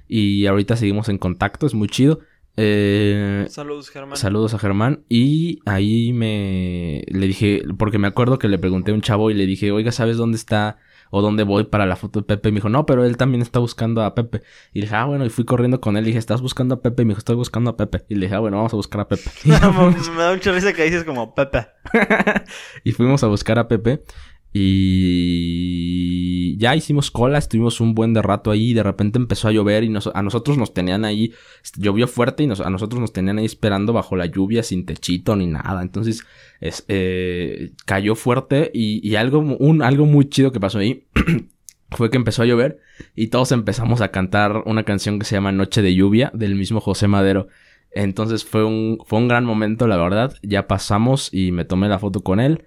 y 0.10 0.48
ahorita 0.48 0.76
seguimos 0.76 1.08
en 1.08 1.20
contacto, 1.20 1.68
es 1.68 1.76
muy 1.76 1.88
chido. 1.88 2.20
Eh, 2.58 3.46
Saludos, 3.48 3.90
Germán. 3.90 4.18
Saludos 4.18 4.54
a 4.54 4.60
Germán. 4.60 5.06
Y 5.08 5.60
ahí 5.66 6.12
me 6.12 7.04
le 7.08 7.28
dije, 7.28 7.64
porque 7.78 8.00
me 8.00 8.08
acuerdo 8.08 8.38
que 8.38 8.50
le 8.50 8.58
pregunté 8.58 8.92
a 8.92 8.96
un 8.96 9.02
chavo 9.02 9.32
y 9.32 9.34
le 9.34 9.46
dije, 9.46 9.72
oiga, 9.72 9.94
¿sabes 9.94 10.18
dónde 10.18 10.36
está 10.36 10.78
o 11.12 11.22
dónde 11.22 11.44
voy 11.44 11.66
para 11.66 11.86
la 11.86 11.96
foto 11.96 12.20
de 12.20 12.26
Pepe? 12.26 12.50
Y 12.50 12.52
me 12.52 12.58
dijo, 12.58 12.68
no, 12.68 12.86
pero 12.86 13.06
él 13.06 13.16
también 13.16 13.42
está 13.42 13.60
buscando 13.60 14.04
a 14.04 14.14
Pepe. 14.14 14.42
Y 14.74 14.80
le 14.80 14.88
dije, 14.88 14.96
ah, 14.96 15.06
bueno, 15.06 15.26
y 15.26 15.30
fui 15.30 15.46
corriendo 15.46 15.80
con 15.80 15.96
él 15.96 16.04
y 16.04 16.08
dije, 16.08 16.20
¿estás 16.20 16.42
buscando 16.42 16.76
a 16.76 16.82
Pepe? 16.82 17.04
Y 17.04 17.06
me 17.06 17.12
dijo, 17.12 17.20
estoy 17.20 17.36
buscando 17.36 17.70
a 17.70 17.78
Pepe. 17.78 18.04
Y 18.10 18.16
le 18.16 18.26
dije, 18.26 18.36
ah, 18.36 18.40
bueno, 18.40 18.58
vamos 18.58 18.74
a 18.74 18.78
buscar 18.78 19.02
a 19.02 19.08
Pepe. 19.08 19.30
Me 19.46 19.54
da 19.54 20.34
mucha 20.34 20.52
risa 20.52 20.74
que 20.74 20.84
dices 20.84 21.04
como 21.04 21.36
Pepe. 21.36 21.68
y 22.84 22.92
fuimos 22.92 23.24
a 23.24 23.28
buscar 23.28 23.58
a 23.60 23.68
Pepe. 23.68 24.04
Y 24.52 26.58
ya 26.58 26.76
hicimos 26.76 27.12
cola, 27.12 27.38
estuvimos 27.38 27.82
un 27.82 27.94
buen 27.96 28.14
de 28.14 28.22
rato 28.22 28.52
ahí 28.52 28.72
y 28.72 28.74
de 28.74 28.84
repente 28.84 29.18
empezó 29.20 29.48
a 29.48 29.52
llover 29.52 29.84
y 29.84 29.90
nos- 29.90 30.10
a 30.14 30.22
nosotros 30.22 30.58
nos 30.58 30.74
tenían 30.74 31.06
ahí, 31.06 31.34
este, 31.64 31.82
llovió 31.82 32.08
fuerte 32.08 32.44
y 32.44 32.48
nos- 32.48 32.62
a 32.62 32.70
nosotros 32.70 33.00
nos 33.02 33.14
tenían 33.14 33.38
ahí 33.40 33.46
esperando 33.46 33.94
bajo 33.94 34.16
la 34.16 34.26
lluvia 34.26 34.64
sin 34.64 34.86
techito 34.86 35.36
ni 35.36 35.48
nada. 35.48 35.82
Entonces 35.82 36.24
es, 36.62 36.86
eh, 36.88 37.72
cayó 37.86 38.16
fuerte 38.16 38.72
y, 38.74 39.08
y 39.08 39.16
algo, 39.16 39.40
un, 39.40 39.82
algo 39.82 40.06
muy 40.06 40.30
chido 40.30 40.52
que 40.52 40.60
pasó 40.60 40.80
ahí 40.80 41.06
fue 41.92 42.10
que 42.10 42.18
empezó 42.18 42.44
a 42.44 42.46
llover 42.46 42.80
y 43.16 43.28
todos 43.28 43.52
empezamos 43.52 44.02
a 44.02 44.10
cantar 44.12 44.64
una 44.66 44.84
canción 44.84 45.20
que 45.20 45.26
se 45.26 45.36
llama 45.36 45.52
Noche 45.52 45.82
de 45.82 45.96
Lluvia 45.96 46.32
del 46.34 46.56
mismo 46.56 46.80
José 46.80 47.08
Madero. 47.08 47.48
Entonces 47.92 48.46
fue 48.46 48.64
un, 48.64 49.00
fue 49.06 49.18
un 49.20 49.28
gran 49.28 49.46
momento, 49.46 49.88
la 49.88 49.98
verdad. 49.98 50.36
Ya 50.44 50.68
pasamos 50.68 51.34
y 51.34 51.52
me 51.52 51.66
tomé 51.66 51.88
la 51.90 51.98
foto 51.98 52.22
con 52.22 52.40
él. 52.40 52.66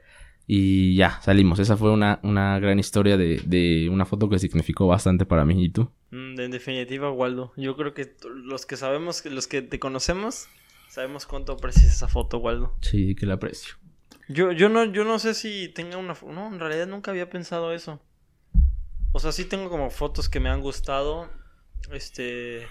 Y 0.54 0.96
ya, 0.96 1.18
salimos. 1.22 1.58
Esa 1.60 1.78
fue 1.78 1.90
una, 1.90 2.20
una 2.22 2.58
gran 2.58 2.78
historia 2.78 3.16
de, 3.16 3.40
de 3.46 3.88
una 3.88 4.04
foto 4.04 4.28
que 4.28 4.38
significó 4.38 4.86
bastante 4.86 5.24
para 5.24 5.46
mí. 5.46 5.64
¿Y 5.64 5.70
tú? 5.70 5.88
Mm, 6.10 6.38
En 6.38 6.50
definitiva, 6.50 7.10
Waldo. 7.10 7.54
Yo 7.56 7.74
creo 7.74 7.94
que 7.94 8.14
los 8.44 8.66
que 8.66 8.76
sabemos, 8.76 9.24
los 9.24 9.46
que 9.46 9.62
te 9.62 9.78
conocemos, 9.78 10.48
sabemos 10.90 11.24
cuánto 11.24 11.52
aprecias 11.52 11.86
esa 11.86 12.06
foto, 12.06 12.36
Waldo. 12.36 12.76
Sí, 12.82 13.14
que 13.14 13.24
la 13.24 13.34
aprecio. 13.34 13.76
Yo, 14.28 14.52
yo 14.52 14.68
no, 14.68 14.84
yo 14.84 15.04
no 15.04 15.18
sé 15.18 15.32
si 15.32 15.70
tenga 15.70 15.96
una 15.96 16.14
fo- 16.14 16.30
No, 16.34 16.48
en 16.48 16.60
realidad 16.60 16.86
nunca 16.86 17.12
había 17.12 17.30
pensado 17.30 17.72
eso. 17.72 18.02
O 19.12 19.20
sea, 19.20 19.32
sí 19.32 19.46
tengo 19.46 19.70
como 19.70 19.88
fotos 19.88 20.28
que 20.28 20.38
me 20.38 20.50
han 20.50 20.60
gustado. 20.60 21.30
Este. 21.92 22.66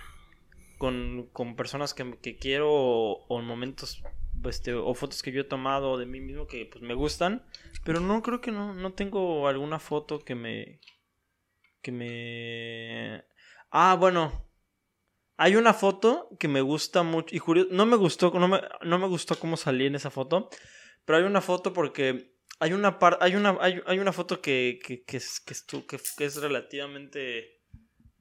Con, 0.77 1.27
con 1.33 1.55
personas 1.55 1.95
que, 1.95 2.15
que 2.21 2.35
quiero. 2.35 2.69
O, 2.71 3.25
o 3.27 3.39
en 3.39 3.45
momentos. 3.47 4.03
Este, 4.45 4.73
o 4.73 4.93
fotos 4.93 5.21
que 5.21 5.31
yo 5.31 5.41
he 5.41 5.45
tomado 5.45 5.97
de 5.97 6.05
mí 6.05 6.19
mismo 6.19 6.47
que 6.47 6.65
pues 6.65 6.81
me 6.83 6.93
gustan. 6.93 7.45
Pero 7.83 7.99
no 7.99 8.21
creo 8.21 8.41
que 8.41 8.51
no, 8.51 8.73
no 8.73 8.93
tengo 8.93 9.47
alguna 9.47 9.79
foto 9.79 10.19
que 10.19 10.35
me. 10.35 10.79
Que 11.81 11.91
me. 11.91 13.23
Ah, 13.69 13.95
bueno. 13.99 14.47
Hay 15.37 15.55
una 15.55 15.73
foto 15.73 16.29
que 16.39 16.47
me 16.47 16.61
gusta 16.61 17.01
mucho. 17.03 17.35
Y 17.35 17.39
curio- 17.39 17.67
no 17.71 17.85
me 17.85 17.95
gustó. 17.97 18.31
No 18.39 18.47
me, 18.47 18.61
no 18.83 18.99
me 18.99 19.07
gustó 19.07 19.37
cómo 19.39 19.57
salí 19.57 19.85
en 19.87 19.95
esa 19.95 20.09
foto. 20.11 20.49
Pero 21.05 21.17
hay 21.17 21.23
una 21.25 21.41
foto 21.41 21.73
porque 21.73 22.35
hay 22.59 22.73
una 22.73 22.99
par 22.99 23.17
hay 23.21 23.35
una 23.35 23.57
hay, 23.59 23.81
hay 23.87 23.97
una 23.97 24.13
foto 24.13 24.39
que, 24.39 24.77
que, 24.85 25.17
es, 25.17 25.39
que, 25.39 25.53
es, 25.53 26.19
es 26.19 26.35
relativamente 26.35 27.59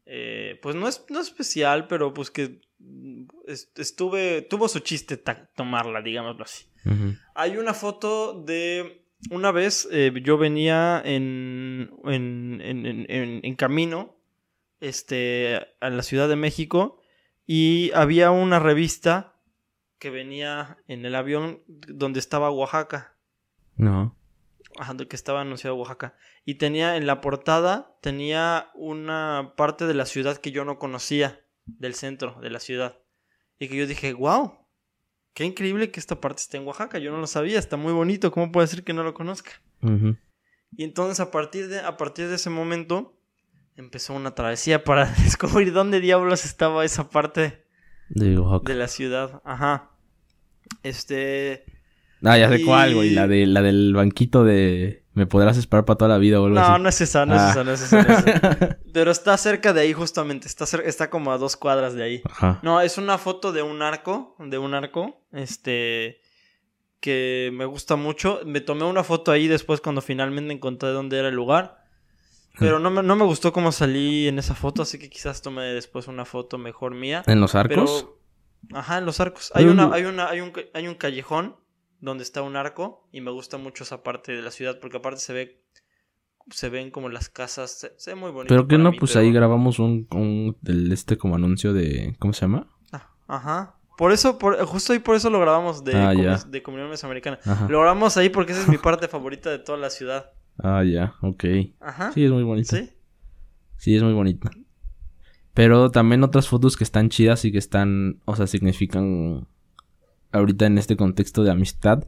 eh, 0.07 0.59
pues 0.63 0.75
no 0.77 0.89
es 0.89 1.05
no 1.11 1.21
especial 1.21 1.87
pero 1.89 2.15
pues 2.15 2.31
que 2.31 2.45
es- 2.45 2.51
estuve 3.77 4.43
tuvo 4.43 4.69
su 4.69 4.81
chiste 4.81 5.17
tomarla 5.55 6.03
digámoslo 6.03 6.45
así. 6.45 6.67
Hay 7.35 7.57
una 7.59 7.75
foto 7.75 8.43
de 8.43 9.05
una 9.31 9.51
vez 9.53 9.87
eh, 9.93 10.13
yo 10.23 10.39
venía 10.39 11.03
en, 11.05 11.91
en, 12.05 12.61
en, 12.63 12.87
en- 12.87 13.55
camino 13.57 14.17
este, 14.81 15.61
a 15.81 15.91
la 15.91 16.03
Ciudad 16.03 16.29
de 16.29 16.37
México 16.37 17.01
y 17.47 17.91
había 17.95 18.31
una 18.31 18.59
revista 18.61 19.35
que 19.99 20.09
venía 20.09 20.79
en 20.89 21.05
el 21.05 21.15
avión 21.15 21.63
donde 21.67 22.19
estaba 22.21 22.51
Oaxaca, 22.51 23.15
No. 23.77 24.17
ajá, 24.79 24.95
que 24.97 25.17
estaba 25.17 25.43
anunciado 25.43 25.77
Oaxaca. 25.77 26.17
Y 26.47 26.55
tenía 26.55 26.97
en 26.97 27.07
la 27.07 27.21
portada 27.21 27.99
tenía 28.01 28.71
una 28.75 29.53
parte 29.57 29.87
de 29.87 29.93
la 29.93 30.07
ciudad 30.07 30.39
que 30.39 30.53
yo 30.53 30.65
no 30.65 30.79
conocía 30.79 31.41
del 31.79 31.95
centro 31.95 32.39
de 32.41 32.51
la 32.51 32.61
ciudad 32.61 32.99
y 33.59 33.69
que 33.69 33.77
yo 33.77 33.87
dije 33.87 34.13
wow 34.13 34.55
Qué 35.33 35.45
increíble 35.45 35.93
que 35.93 36.01
esta 36.01 36.21
parte 36.21 36.43
esté 36.43 36.57
en 36.57 36.67
Oaxaca. 36.67 36.99
Yo 36.99 37.13
no 37.13 37.19
lo 37.19 37.27
sabía. 37.29 37.57
Está 37.61 37.77
muy 37.77 37.93
bonito. 37.93 38.33
¿Cómo 38.33 38.51
puede 38.51 38.67
ser 38.67 38.83
que 38.83 38.93
no 38.93 39.05
lo 39.05 39.15
conozca? 39.15 39.53
Y 40.77 40.83
entonces 40.83 41.21
a 41.21 41.31
partir 41.31 41.69
de, 41.69 41.79
a 41.79 41.97
partir 41.97 42.27
de 42.29 42.35
ese 42.35 42.51
momento 42.51 43.17
empezó 43.77 44.13
una 44.13 44.35
travesía 44.35 44.83
para 44.83 45.07
descubrir 45.23 45.73
dónde 45.73 46.01
diablos 46.01 46.45
estaba 46.45 46.85
esa 46.85 47.11
parte 47.11 47.65
De 48.09 48.37
Oaxaca. 48.41 48.73
de 48.73 48.79
la 48.79 48.89
ciudad. 48.89 49.41
Ajá. 49.45 49.93
Este... 50.83 51.65
Ah, 52.23 52.37
ya 52.37 52.49
sé 52.49 52.61
y- 52.61 52.65
cuál, 52.65 52.95
güey. 52.97 53.11
La, 53.11 53.29
de, 53.29 53.47
la 53.47 53.63
del 53.63 53.95
banquito 53.95 54.45
de... 54.45 55.05
Me 55.21 55.27
podrás 55.27 55.59
esperar 55.59 55.85
para 55.85 55.99
toda 55.99 56.09
la 56.09 56.17
vida 56.17 56.41
o 56.41 56.47
algo 56.47 56.59
No, 56.59 56.65
así. 56.65 56.83
no 56.83 56.89
es 56.89 57.01
esa, 57.03 57.27
no 57.27 57.35
es 57.35 57.41
Ah. 57.43 57.51
esa, 57.51 57.63
no 57.65 57.73
es 57.73 57.83
esa, 57.83 58.03
no 58.03 58.15
es 58.15 58.27
esa. 58.27 58.79
Pero 58.95 59.11
está 59.11 59.37
cerca 59.37 59.75
de 59.75 59.83
ahí 59.83 59.93
justamente. 59.93 60.47
Está, 60.47 60.65
está 60.83 61.11
como 61.11 61.31
a 61.31 61.37
dos 61.37 61.59
cuadras 61.59 61.93
de 61.93 62.03
ahí. 62.03 62.23
Ajá. 62.25 62.59
No, 62.63 62.81
es 62.81 62.97
una 62.97 63.19
foto 63.19 63.53
de 63.53 63.61
un 63.61 63.83
arco, 63.83 64.35
de 64.39 64.57
un 64.57 64.73
arco, 64.73 65.21
este, 65.33 66.23
que 67.01 67.51
me 67.53 67.67
gusta 67.67 67.97
mucho. 67.97 68.41
Me 68.47 68.63
tomé 68.63 68.85
una 68.85 69.05
foto 69.05 69.31
ahí 69.31 69.47
después 69.47 69.83
cuando 69.83 70.01
finalmente 70.01 70.55
encontré 70.55 70.89
dónde 70.89 71.19
era 71.19 71.29
el 71.29 71.35
lugar. 71.35 71.85
Pero 72.59 72.79
no 72.79 72.91
me, 72.91 73.03
no 73.03 73.15
me 73.15 73.25
gustó 73.27 73.53
cómo 73.53 73.73
salí 73.73 74.27
en 74.27 74.39
esa 74.39 74.55
foto, 74.55 74.81
así 74.83 74.99
que 74.99 75.11
quizás 75.11 75.43
tome 75.43 75.63
después 75.65 76.09
una 76.09 76.25
foto 76.25 76.57
mejor 76.57 76.95
mía. 76.95 77.23
¿En 77.27 77.41
los 77.43 77.55
arcos? 77.55 78.07
Pero, 78.65 78.79
ajá, 78.81 78.97
en 78.99 79.05
los 79.05 79.21
arcos. 79.21 79.53
Hay 79.55 79.67
una, 79.67 79.93
hay 79.93 80.05
una, 80.07 80.31
hay 80.31 80.41
un, 80.41 80.53
hay 80.73 80.89
un 80.89 80.95
callejón 80.95 81.57
donde 82.01 82.23
está 82.25 82.43
un 82.43 82.57
arco 82.57 83.07
y 83.13 83.21
me 83.21 83.31
gusta 83.31 83.59
mucho 83.59 83.85
esa 83.85 84.03
parte 84.03 84.33
de 84.33 84.43
la 84.43 84.51
ciudad 84.51 84.79
porque 84.81 84.97
aparte 84.99 85.21
se 85.21 85.33
ve, 85.33 85.63
se 86.51 86.69
ven 86.69 86.91
como 86.91 87.09
las 87.09 87.29
casas, 87.29 87.71
se, 87.79 87.93
se 87.97 88.11
ve 88.15 88.21
muy 88.21 88.31
bonito. 88.31 88.49
Pero 88.55 88.67
que 88.67 88.79
no, 88.79 88.91
mí, 88.93 88.99
pues 88.99 89.13
pero- 89.13 89.25
ahí 89.25 89.33
grabamos 89.33 89.79
un, 89.79 90.07
un 90.13 90.57
del 90.63 90.91
este 90.93 91.17
como 91.19 91.35
anuncio 91.37 91.73
de... 91.73 92.17
¿Cómo 92.19 92.33
se 92.33 92.43
llama? 92.43 92.67
Ah, 92.93 93.11
Ajá. 93.29 93.77
Por 93.99 94.13
eso, 94.13 94.39
por, 94.39 94.57
justo 94.65 94.95
ahí 94.95 94.99
por 94.99 95.15
eso 95.15 95.29
lo 95.29 95.39
grabamos 95.41 95.85
de, 95.85 95.95
Ah, 95.95 96.39
de 96.49 96.63
Comunidad 96.63 96.89
Mesoamericana. 96.89 97.39
Ajá. 97.45 97.69
Lo 97.69 97.81
grabamos 97.81 98.17
ahí 98.17 98.31
porque 98.31 98.53
esa 98.53 98.63
es 98.63 98.69
mi 98.69 98.79
parte 98.79 99.09
favorita 99.09 99.51
de 99.51 99.59
toda 99.59 99.77
la 99.77 99.91
ciudad. 99.91 100.31
Ah, 100.57 100.83
ya, 100.85 101.15
ok. 101.21 101.45
Ajá. 101.81 102.11
Sí, 102.13 102.25
es 102.25 102.31
muy 102.31 102.43
bonito. 102.43 102.75
¿Sí? 102.77 102.91
Sí, 103.77 103.95
es 103.97 104.03
muy 104.03 104.15
bonita. 104.15 104.51
Pero 105.53 105.91
también 105.91 106.23
otras 106.25 106.49
fotos 106.49 106.77
que 106.79 106.85
están 106.85 107.11
chidas 107.11 107.45
y 107.45 107.53
que 107.53 107.59
están, 107.59 108.21
o 108.25 108.37
sea, 108.37 108.47
significan 108.47 109.47
ahorita 110.33 110.67
en 110.67 110.79
este 110.79 110.97
contexto 110.97 111.43
de 111.43 111.51
amistad. 111.51 112.05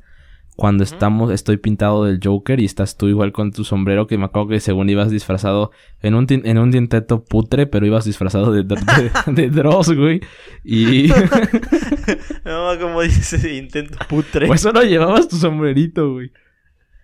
Cuando 0.54 0.84
estamos, 0.84 1.32
estoy 1.32 1.56
pintado 1.56 2.04
del 2.04 2.20
Joker 2.22 2.60
y 2.60 2.66
estás 2.66 2.98
tú 2.98 3.08
igual 3.08 3.32
con 3.32 3.52
tu 3.52 3.64
sombrero, 3.64 4.06
que 4.06 4.18
me 4.18 4.26
acuerdo 4.26 4.48
que 4.48 4.60
según 4.60 4.90
ibas 4.90 5.10
disfrazado 5.10 5.70
en 6.02 6.14
un, 6.14 6.26
en 6.28 6.58
un 6.58 6.70
dienteto 6.70 7.24
putre, 7.24 7.66
pero 7.66 7.86
ibas 7.86 8.04
disfrazado 8.04 8.52
de, 8.52 8.62
de, 8.62 9.10
de 9.32 9.48
Dross, 9.50 9.94
güey. 9.94 10.20
Y 10.62 11.08
no, 12.44 12.78
como 12.78 13.00
dice, 13.00 13.54
intento 13.56 13.98
putre. 14.10 14.46
pues 14.46 14.60
solo 14.60 14.82
llevabas 14.82 15.26
tu 15.26 15.36
sombrerito, 15.36 16.12
güey. 16.12 16.30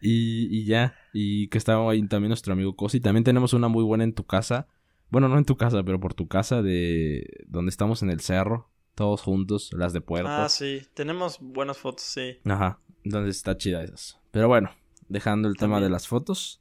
Y, 0.02 0.48
y 0.54 0.66
ya, 0.66 0.94
y 1.14 1.48
que 1.48 1.56
estaba 1.56 1.90
ahí 1.90 2.06
también 2.06 2.28
nuestro 2.28 2.52
amigo 2.52 2.76
Cosi. 2.76 3.00
También 3.00 3.24
tenemos 3.24 3.54
una 3.54 3.68
muy 3.68 3.82
buena 3.82 4.04
en 4.04 4.12
tu 4.12 4.24
casa. 4.24 4.68
Bueno, 5.10 5.28
no 5.28 5.38
en 5.38 5.44
tu 5.46 5.56
casa, 5.56 5.82
pero 5.84 5.98
por 6.00 6.12
tu 6.12 6.28
casa 6.28 6.60
de 6.62 7.24
donde 7.46 7.70
estamos 7.70 8.02
en 8.02 8.10
el 8.10 8.20
cerro, 8.20 8.70
todos 8.98 9.22
juntos, 9.22 9.70
las 9.72 9.92
de 9.92 10.00
puerto. 10.00 10.28
ah, 10.30 10.48
sí. 10.48 10.82
Tenemos 10.94 11.38
buenas 11.40 11.78
fotos, 11.78 12.02
sí. 12.04 12.38
Ajá, 12.44 12.80
entonces 13.04 13.36
está 13.36 13.56
chida 13.56 13.82
esas. 13.84 14.18
Pero 14.30 14.48
bueno, 14.48 14.70
dejando 15.08 15.48
el 15.48 15.56
tema 15.56 15.80
de 15.80 15.88
las 15.88 16.08
fotos, 16.08 16.60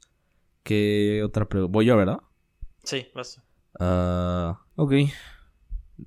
¿qué 0.62 1.22
otra 1.24 1.48
pregunta? 1.48 1.72
Voy 1.72 1.86
yo, 1.86 1.96
¿verdad? 1.96 2.20
Sí, 2.84 3.06
vas. 3.14 3.42
Ah, 3.80 4.60
ok. 4.76 4.92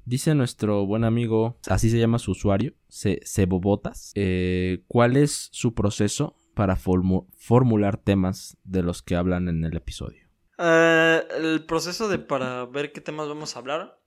Dice 0.06 0.34
nuestro 0.36 0.86
buen 0.86 1.04
amigo, 1.04 1.60
así 1.68 1.90
se 1.90 2.00
llama 2.00 2.18
su 2.18 2.32
usuario, 2.32 2.74
Ce- 2.88 3.20
Cebobotas. 3.26 4.14
eh, 4.16 4.84
¿Cuál 4.88 5.18
es 5.18 5.50
su 5.52 5.74
proceso 5.74 6.38
para 6.56 6.78
formu- 6.78 7.28
formular 7.38 7.98
temas 7.98 8.58
de 8.64 8.84
los 8.84 9.02
que 9.02 9.16
hablan 9.18 9.50
en 9.50 9.66
el 9.66 9.76
episodio? 9.76 10.28
Eh, 10.58 11.24
el 11.38 11.66
proceso 11.66 12.08
de 12.08 12.20
para 12.20 12.66
ver 12.68 12.94
qué 12.94 13.02
temas 13.02 13.28
vamos 13.28 13.56
a 13.56 13.60
hablar. 13.60 14.00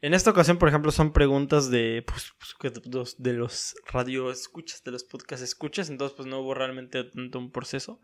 En 0.00 0.14
esta 0.14 0.30
ocasión, 0.30 0.58
por 0.58 0.68
ejemplo, 0.68 0.90
son 0.90 1.12
preguntas 1.12 1.70
de, 1.70 2.04
pues, 2.06 2.32
pues, 2.38 2.74
de 2.74 2.90
los, 2.90 3.22
de 3.22 3.32
los 3.32 3.74
radio 3.86 4.30
escuchas, 4.30 4.82
de 4.84 4.90
los 4.90 5.04
podcast 5.04 5.42
escuchas, 5.42 5.90
entonces 5.90 6.16
pues 6.16 6.28
no 6.28 6.40
hubo 6.40 6.54
realmente 6.54 7.04
tanto 7.04 7.38
un 7.38 7.50
proceso. 7.50 8.00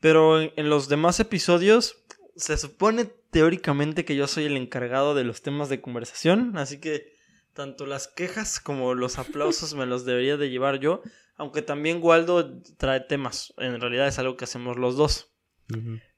Pero 0.00 0.40
en, 0.40 0.52
en 0.56 0.68
los 0.68 0.88
demás 0.88 1.20
episodios 1.20 2.04
se 2.36 2.56
supone 2.56 3.06
teóricamente 3.30 4.04
que 4.04 4.16
yo 4.16 4.26
soy 4.26 4.44
el 4.44 4.56
encargado 4.56 5.14
de 5.14 5.24
los 5.24 5.42
temas 5.42 5.68
de 5.68 5.80
conversación, 5.80 6.56
así 6.58 6.80
que 6.80 7.16
tanto 7.54 7.86
las 7.86 8.06
quejas 8.06 8.60
como 8.60 8.94
los 8.94 9.18
aplausos 9.18 9.74
me 9.74 9.86
los 9.86 10.04
debería 10.04 10.36
de 10.36 10.50
llevar 10.50 10.78
yo, 10.78 11.02
aunque 11.36 11.62
también 11.62 12.00
Waldo 12.02 12.60
trae 12.76 13.00
temas, 13.00 13.54
en 13.56 13.80
realidad 13.80 14.06
es 14.06 14.18
algo 14.18 14.36
que 14.36 14.44
hacemos 14.44 14.76
los 14.76 14.96
dos. 14.96 15.32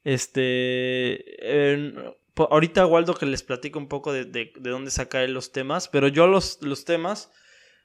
Este. 0.04 1.38
Ahorita 2.50 2.86
Waldo 2.86 3.14
que 3.14 3.26
les 3.26 3.42
platico 3.42 3.78
un 3.78 3.88
poco 3.88 4.12
de, 4.12 4.24
de- 4.24 4.52
de 4.58 4.70
dónde 4.70 4.90
saca 4.90 5.22
él 5.24 5.32
los 5.32 5.52
temas. 5.52 5.88
Pero 5.88 6.08
yo 6.08 6.26
los, 6.26 6.58
los 6.62 6.84
temas 6.84 7.30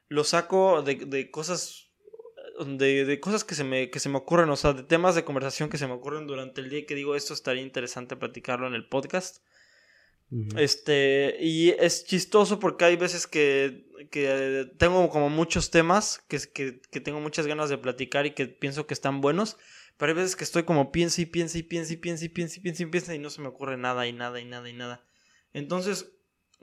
los 0.10 0.30
saco 0.30 0.82
de, 0.84 0.96
de 0.96 1.32
cosas. 1.32 1.90
De, 2.66 3.06
de 3.06 3.20
cosas 3.20 3.44
que 3.44 3.56
se, 3.56 3.64
me, 3.64 3.90
que 3.90 4.00
se 4.00 4.10
me 4.10 4.18
ocurren. 4.18 4.50
O 4.50 4.56
sea, 4.56 4.74
de 4.74 4.84
temas 4.84 5.16
de 5.16 5.24
conversación 5.24 5.70
que 5.70 5.78
se 5.80 5.88
me 5.88 5.94
ocurren 5.94 6.28
durante 6.28 6.62
el 6.62 6.70
día. 6.70 6.80
Y 6.80 6.86
que 6.86 6.96
digo, 6.96 7.16
esto 7.16 7.34
estaría 7.34 7.64
interesante 7.64 8.16
platicarlo 8.16 8.68
en 8.68 8.76
el 8.76 8.88
podcast. 8.88 9.38
Este, 10.58 11.38
y 11.42 11.70
es 11.72 12.06
chistoso 12.06 12.60
porque 12.60 12.86
hay 12.86 12.96
veces 12.96 13.28
que, 13.28 13.86
que 14.10 14.68
tengo 14.80 15.08
como 15.10 15.30
muchos 15.30 15.70
temas 15.70 16.24
que, 16.28 16.40
que, 16.52 16.82
que 16.90 17.00
tengo 17.00 17.20
muchas 17.20 17.46
ganas 17.46 17.70
de 17.70 17.78
platicar 17.78 18.26
y 18.26 18.32
que 18.32 18.48
pienso 18.48 18.88
que 18.88 18.96
están 18.96 19.22
buenos, 19.22 19.58
pero 19.98 20.12
hay 20.12 20.16
veces 20.16 20.36
que 20.36 20.44
estoy 20.44 20.64
como 20.64 20.92
piensa 20.92 21.22
y 21.22 21.26
piensa 21.26 21.58
y 21.58 21.64
piensa 21.64 21.94
y 21.94 21.98
piensa 21.98 22.26
y 22.26 22.30
piensa 22.30 22.58
y 22.58 22.60
piensa 22.62 22.84
y 22.84 22.86
piensa 22.88 23.16
y 23.16 23.20
no 23.20 23.30
se 23.30 23.42
me 23.42 23.48
ocurre 23.48 23.78
nada 23.78 24.08
y 24.08 24.14
nada 24.14 24.40
y 24.40 24.46
nada 24.46 24.70
y 24.70 24.74
nada. 24.74 25.06
Entonces, 25.54 26.12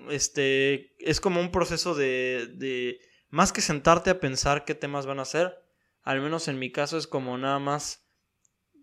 este, 0.08 0.94
es 0.98 1.20
como 1.20 1.40
un 1.40 1.50
proceso 1.50 1.94
de, 1.94 2.48
de, 2.56 3.00
más 3.28 3.52
que 3.52 3.60
sentarte 3.60 4.10
a 4.10 4.20
pensar 4.20 4.64
qué 4.64 4.74
temas 4.74 5.06
van 5.06 5.20
a 5.20 5.24
ser, 5.24 5.54
al 6.02 6.20
menos 6.20 6.48
en 6.48 6.58
mi 6.58 6.72
caso 6.72 6.96
es 6.98 7.06
como 7.06 7.36
nada 7.38 7.58
más 7.58 8.06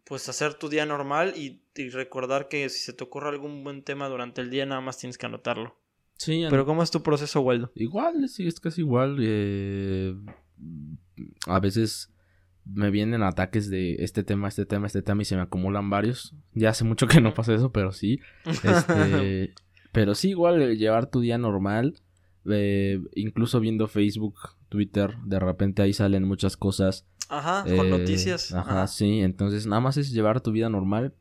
pues 0.05 0.29
hacer 0.29 0.53
tu 0.53 0.69
día 0.69 0.85
normal 0.85 1.33
y, 1.35 1.63
y 1.75 1.89
recordar 1.89 2.47
que 2.47 2.69
si 2.69 2.79
se 2.79 2.93
te 2.93 3.03
ocurre 3.03 3.27
algún 3.27 3.63
buen 3.65 3.83
tema 3.83 4.07
durante 4.07 4.39
el 4.39 4.49
día 4.49 4.65
nada 4.65 4.79
más 4.79 4.97
tienes 4.97 5.17
que 5.17 5.25
anotarlo. 5.25 5.77
Sí, 6.17 6.45
Pero 6.49 6.65
¿cómo 6.65 6.81
es 6.81 6.89
tu 6.89 7.03
proceso, 7.03 7.41
Waldo? 7.41 7.71
Igual, 7.75 8.27
sí, 8.29 8.47
es 8.47 8.59
casi 8.59 8.81
igual. 8.81 9.17
eh, 9.21 10.15
a 11.45 11.59
veces 11.59 12.11
me 12.73 12.89
vienen 12.91 13.23
ataques 13.23 13.69
de 13.69 13.95
este 13.99 14.23
tema, 14.23 14.47
este 14.47 14.65
tema, 14.65 14.87
este 14.87 15.01
tema 15.01 15.21
y 15.21 15.25
se 15.25 15.35
me 15.35 15.41
acumulan 15.41 15.89
varios. 15.89 16.33
Ya 16.53 16.69
hace 16.69 16.83
mucho 16.83 17.07
que 17.07 17.21
no 17.21 17.33
pasa 17.33 17.53
eso, 17.53 17.71
pero 17.71 17.91
sí. 17.91 18.19
Este, 18.63 19.53
pero 19.91 20.15
sí, 20.15 20.29
igual 20.29 20.77
llevar 20.77 21.09
tu 21.09 21.21
día 21.21 21.37
normal. 21.37 21.99
eh, 22.49 22.99
incluso 23.15 23.59
viendo 23.59 23.87
Facebook, 23.87 24.35
Twitter, 24.69 25.17
de 25.25 25.39
repente 25.39 25.81
ahí 25.81 25.93
salen 25.93 26.23
muchas 26.23 26.55
cosas. 26.57 27.05
Ajá, 27.29 27.63
con 27.63 27.87
eh, 27.87 27.89
noticias. 27.89 28.53
Ajá, 28.53 28.71
Ajá. 28.71 28.87
sí. 28.87 29.19
Entonces 29.21 29.65
nada 29.67 29.81
más 29.81 29.97
es 29.97 30.11
llevar 30.11 30.41
tu 30.41 30.51
vida 30.51 30.69
normal. 30.69 31.13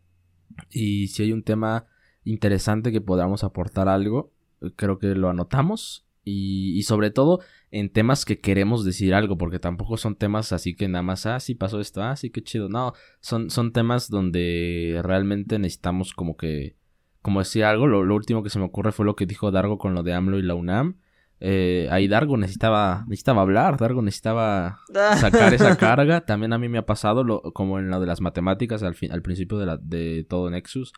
Y 0.70 1.08
si 1.08 1.24
hay 1.24 1.32
un 1.32 1.42
tema 1.42 1.86
interesante 2.24 2.92
que 2.92 3.00
podamos 3.00 3.44
aportar 3.44 3.88
algo, 3.88 4.32
creo 4.76 4.98
que 4.98 5.08
lo 5.14 5.28
anotamos. 5.28 6.05
Y, 6.28 6.76
y 6.76 6.82
sobre 6.82 7.12
todo 7.12 7.38
en 7.70 7.88
temas 7.88 8.24
que 8.24 8.40
queremos 8.40 8.84
decir 8.84 9.14
algo, 9.14 9.38
porque 9.38 9.60
tampoco 9.60 9.96
son 9.96 10.16
temas 10.16 10.50
así 10.52 10.74
que 10.74 10.88
nada 10.88 11.04
más, 11.04 11.24
ah, 11.24 11.38
sí 11.38 11.54
pasó 11.54 11.80
esto, 11.80 12.02
ah, 12.02 12.16
sí, 12.16 12.30
qué 12.30 12.42
chido. 12.42 12.68
No, 12.68 12.94
son, 13.20 13.48
son 13.48 13.72
temas 13.72 14.10
donde 14.10 15.00
realmente 15.04 15.58
necesitamos 15.60 16.12
como 16.14 16.36
que, 16.36 16.74
como 17.22 17.38
decir 17.38 17.62
algo. 17.64 17.86
Lo, 17.86 18.02
lo 18.04 18.16
último 18.16 18.42
que 18.42 18.50
se 18.50 18.58
me 18.58 18.64
ocurre 18.64 18.90
fue 18.90 19.06
lo 19.06 19.14
que 19.14 19.24
dijo 19.24 19.52
Dargo 19.52 19.78
con 19.78 19.94
lo 19.94 20.02
de 20.02 20.14
AMLO 20.14 20.38
y 20.40 20.42
la 20.42 20.54
UNAM. 20.56 20.96
eh, 21.38 21.86
ahí 21.92 22.08
Dargo 22.08 22.36
necesitaba, 22.36 23.04
necesitaba 23.08 23.42
hablar, 23.42 23.76
Dargo 23.76 24.02
necesitaba 24.02 24.80
sacar 25.20 25.54
esa 25.54 25.76
carga. 25.78 26.22
También 26.24 26.52
a 26.54 26.58
mí 26.58 26.68
me 26.68 26.78
ha 26.78 26.86
pasado, 26.86 27.22
lo, 27.22 27.40
como 27.52 27.78
en 27.78 27.88
lo 27.88 28.00
de 28.00 28.06
las 28.06 28.20
matemáticas 28.20 28.82
al, 28.82 28.94
fin, 28.96 29.12
al 29.12 29.22
principio 29.22 29.58
de, 29.58 29.66
la, 29.66 29.76
de 29.76 30.24
todo 30.28 30.50
Nexus. 30.50 30.92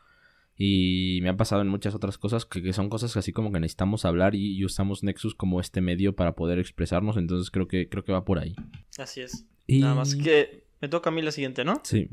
Y 0.60 1.20
me 1.22 1.28
ha 1.28 1.36
pasado 1.36 1.62
en 1.62 1.68
muchas 1.68 1.94
otras 1.94 2.18
cosas 2.18 2.44
que, 2.44 2.72
son 2.72 2.90
cosas 2.90 3.12
que 3.12 3.20
así 3.20 3.32
como 3.32 3.52
que 3.52 3.60
necesitamos 3.60 4.04
hablar 4.04 4.34
y, 4.34 4.64
usamos 4.64 5.04
Nexus 5.04 5.36
como 5.36 5.60
este 5.60 5.80
medio 5.80 6.16
para 6.16 6.34
poder 6.34 6.58
expresarnos. 6.58 7.16
Entonces 7.16 7.50
creo 7.52 7.68
que, 7.68 7.88
creo 7.88 8.04
que 8.04 8.12
va 8.12 8.24
por 8.24 8.40
ahí. 8.40 8.56
Así 8.98 9.20
es. 9.20 9.46
Y... 9.66 9.78
Nada 9.78 9.94
más 9.94 10.16
que 10.16 10.64
me 10.80 10.88
toca 10.88 11.10
a 11.10 11.12
mí 11.12 11.22
la 11.22 11.30
siguiente, 11.30 11.64
¿no? 11.64 11.80
Sí. 11.84 12.08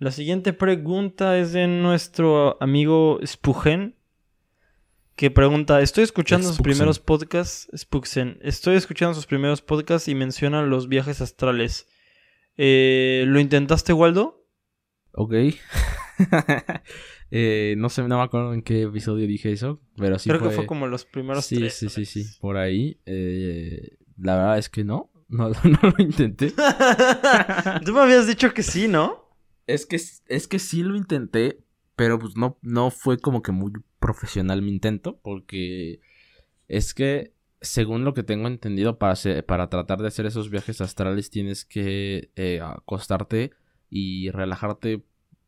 La 0.00 0.10
siguiente 0.10 0.52
pregunta 0.52 1.38
es 1.38 1.52
de 1.52 1.68
nuestro 1.68 2.60
amigo 2.60 3.20
Spugen 3.24 3.94
que 5.16 5.30
pregunta, 5.30 5.80
estoy 5.80 6.02
escuchando 6.02 6.48
sus 6.48 6.58
primeros 6.60 6.98
podcasts, 6.98 7.68
Spuxen, 7.76 8.38
estoy 8.42 8.74
escuchando 8.74 9.14
sus 9.14 9.26
primeros 9.26 9.62
podcasts 9.62 10.08
y 10.08 10.14
mencionan 10.16 10.70
los 10.70 10.88
viajes 10.88 11.20
astrales. 11.20 11.86
Eh, 12.56 13.24
¿Lo 13.28 13.38
intentaste, 13.38 13.92
Waldo? 13.92 14.44
Ok. 15.12 15.34
eh, 17.36 17.74
no 17.76 17.88
sé, 17.88 18.06
no 18.06 18.18
me 18.18 18.22
acuerdo 18.22 18.54
en 18.54 18.62
qué 18.62 18.82
episodio 18.82 19.26
dije 19.26 19.50
eso, 19.50 19.80
pero 19.96 20.20
sí 20.20 20.30
Creo 20.30 20.40
que 20.40 20.50
fue 20.50 20.66
como 20.66 20.86
los 20.86 21.04
primeros 21.04 21.44
Sí, 21.44 21.68
sí, 21.68 21.88
sí, 21.88 22.04
sí, 22.04 22.24
por 22.40 22.56
ahí. 22.56 23.00
Eh, 23.06 23.98
la 24.16 24.36
verdad 24.36 24.58
es 24.58 24.68
que 24.68 24.84
no, 24.84 25.10
no, 25.28 25.48
no 25.48 25.78
lo 25.82 26.04
intenté. 26.04 26.52
Tú 27.84 27.92
me 27.92 28.02
habías 28.02 28.28
dicho 28.28 28.54
que 28.54 28.62
sí, 28.62 28.86
¿no? 28.86 29.34
Es 29.66 29.84
que, 29.84 29.96
es 29.96 30.46
que 30.46 30.60
sí 30.60 30.84
lo 30.84 30.94
intenté, 30.94 31.58
pero 31.96 32.20
pues 32.20 32.36
no, 32.36 32.56
no 32.62 32.92
fue 32.92 33.18
como 33.18 33.42
que 33.42 33.50
muy 33.50 33.72
profesional 33.98 34.62
mi 34.62 34.70
intento, 34.70 35.18
porque 35.20 35.98
es 36.68 36.94
que, 36.94 37.34
según 37.60 38.04
lo 38.04 38.14
que 38.14 38.22
tengo 38.22 38.46
entendido, 38.46 39.00
para, 39.00 39.16
para 39.44 39.68
tratar 39.68 40.00
de 40.00 40.06
hacer 40.06 40.26
esos 40.26 40.50
viajes 40.50 40.80
astrales 40.80 41.30
tienes 41.30 41.64
que 41.64 42.30
eh, 42.36 42.60
acostarte 42.62 43.50
y 43.90 44.30
relajarte 44.30 45.02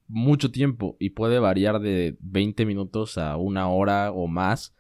mucho 0.09 0.51
tiempo 0.51 0.97
y 0.99 1.11
puede 1.11 1.39
variar 1.39 1.81
de 1.81 2.17
20 2.21 2.67
minutos 2.67 3.19
a 3.19 3.37
una 3.37 3.69
hora 3.69 4.11
o 4.13 4.27
más. 4.27 4.75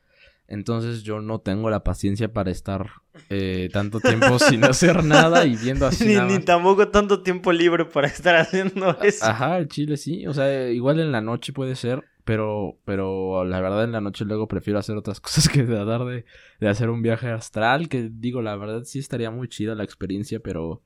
Entonces 0.48 1.02
yo 1.02 1.20
no 1.20 1.40
tengo 1.40 1.70
la 1.70 1.82
paciencia 1.82 2.32
para 2.32 2.52
estar 2.52 2.88
eh, 3.30 3.68
tanto 3.72 3.98
tiempo 3.98 4.38
sin 4.38 4.64
hacer 4.64 5.02
nada 5.04 5.44
y 5.44 5.56
viendo 5.56 5.86
así. 5.86 6.06
ni, 6.06 6.20
ni, 6.20 6.38
tampoco 6.38 6.88
tanto 6.88 7.22
tiempo 7.22 7.52
libre 7.52 7.84
para 7.84 8.06
estar 8.06 8.36
haciendo 8.36 8.96
eso. 9.02 9.24
Ajá, 9.24 9.58
el 9.58 9.68
chile 9.68 9.96
sí. 9.96 10.26
O 10.26 10.34
sea, 10.34 10.70
igual 10.70 11.00
en 11.00 11.10
la 11.10 11.20
noche 11.20 11.52
puede 11.52 11.74
ser. 11.74 12.04
Pero, 12.24 12.76
pero 12.84 13.44
la 13.44 13.60
verdad 13.60 13.84
en 13.84 13.92
la 13.92 14.00
noche 14.00 14.24
luego 14.24 14.48
prefiero 14.48 14.80
hacer 14.80 14.96
otras 14.96 15.20
cosas 15.22 15.48
que 15.48 15.62
tratar 15.62 16.04
de, 16.04 16.24
de 16.58 16.68
hacer 16.68 16.90
un 16.90 17.02
viaje 17.02 17.28
astral. 17.28 17.88
Que 17.88 18.08
digo, 18.12 18.42
la 18.42 18.56
verdad 18.56 18.82
sí 18.84 18.98
estaría 18.98 19.30
muy 19.30 19.48
chida 19.48 19.74
la 19.74 19.84
experiencia, 19.84 20.40
pero, 20.40 20.82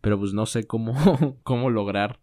pero 0.00 0.18
pues 0.18 0.32
no 0.32 0.46
sé 0.46 0.64
cómo, 0.64 0.94
cómo 1.42 1.70
lograr 1.70 2.20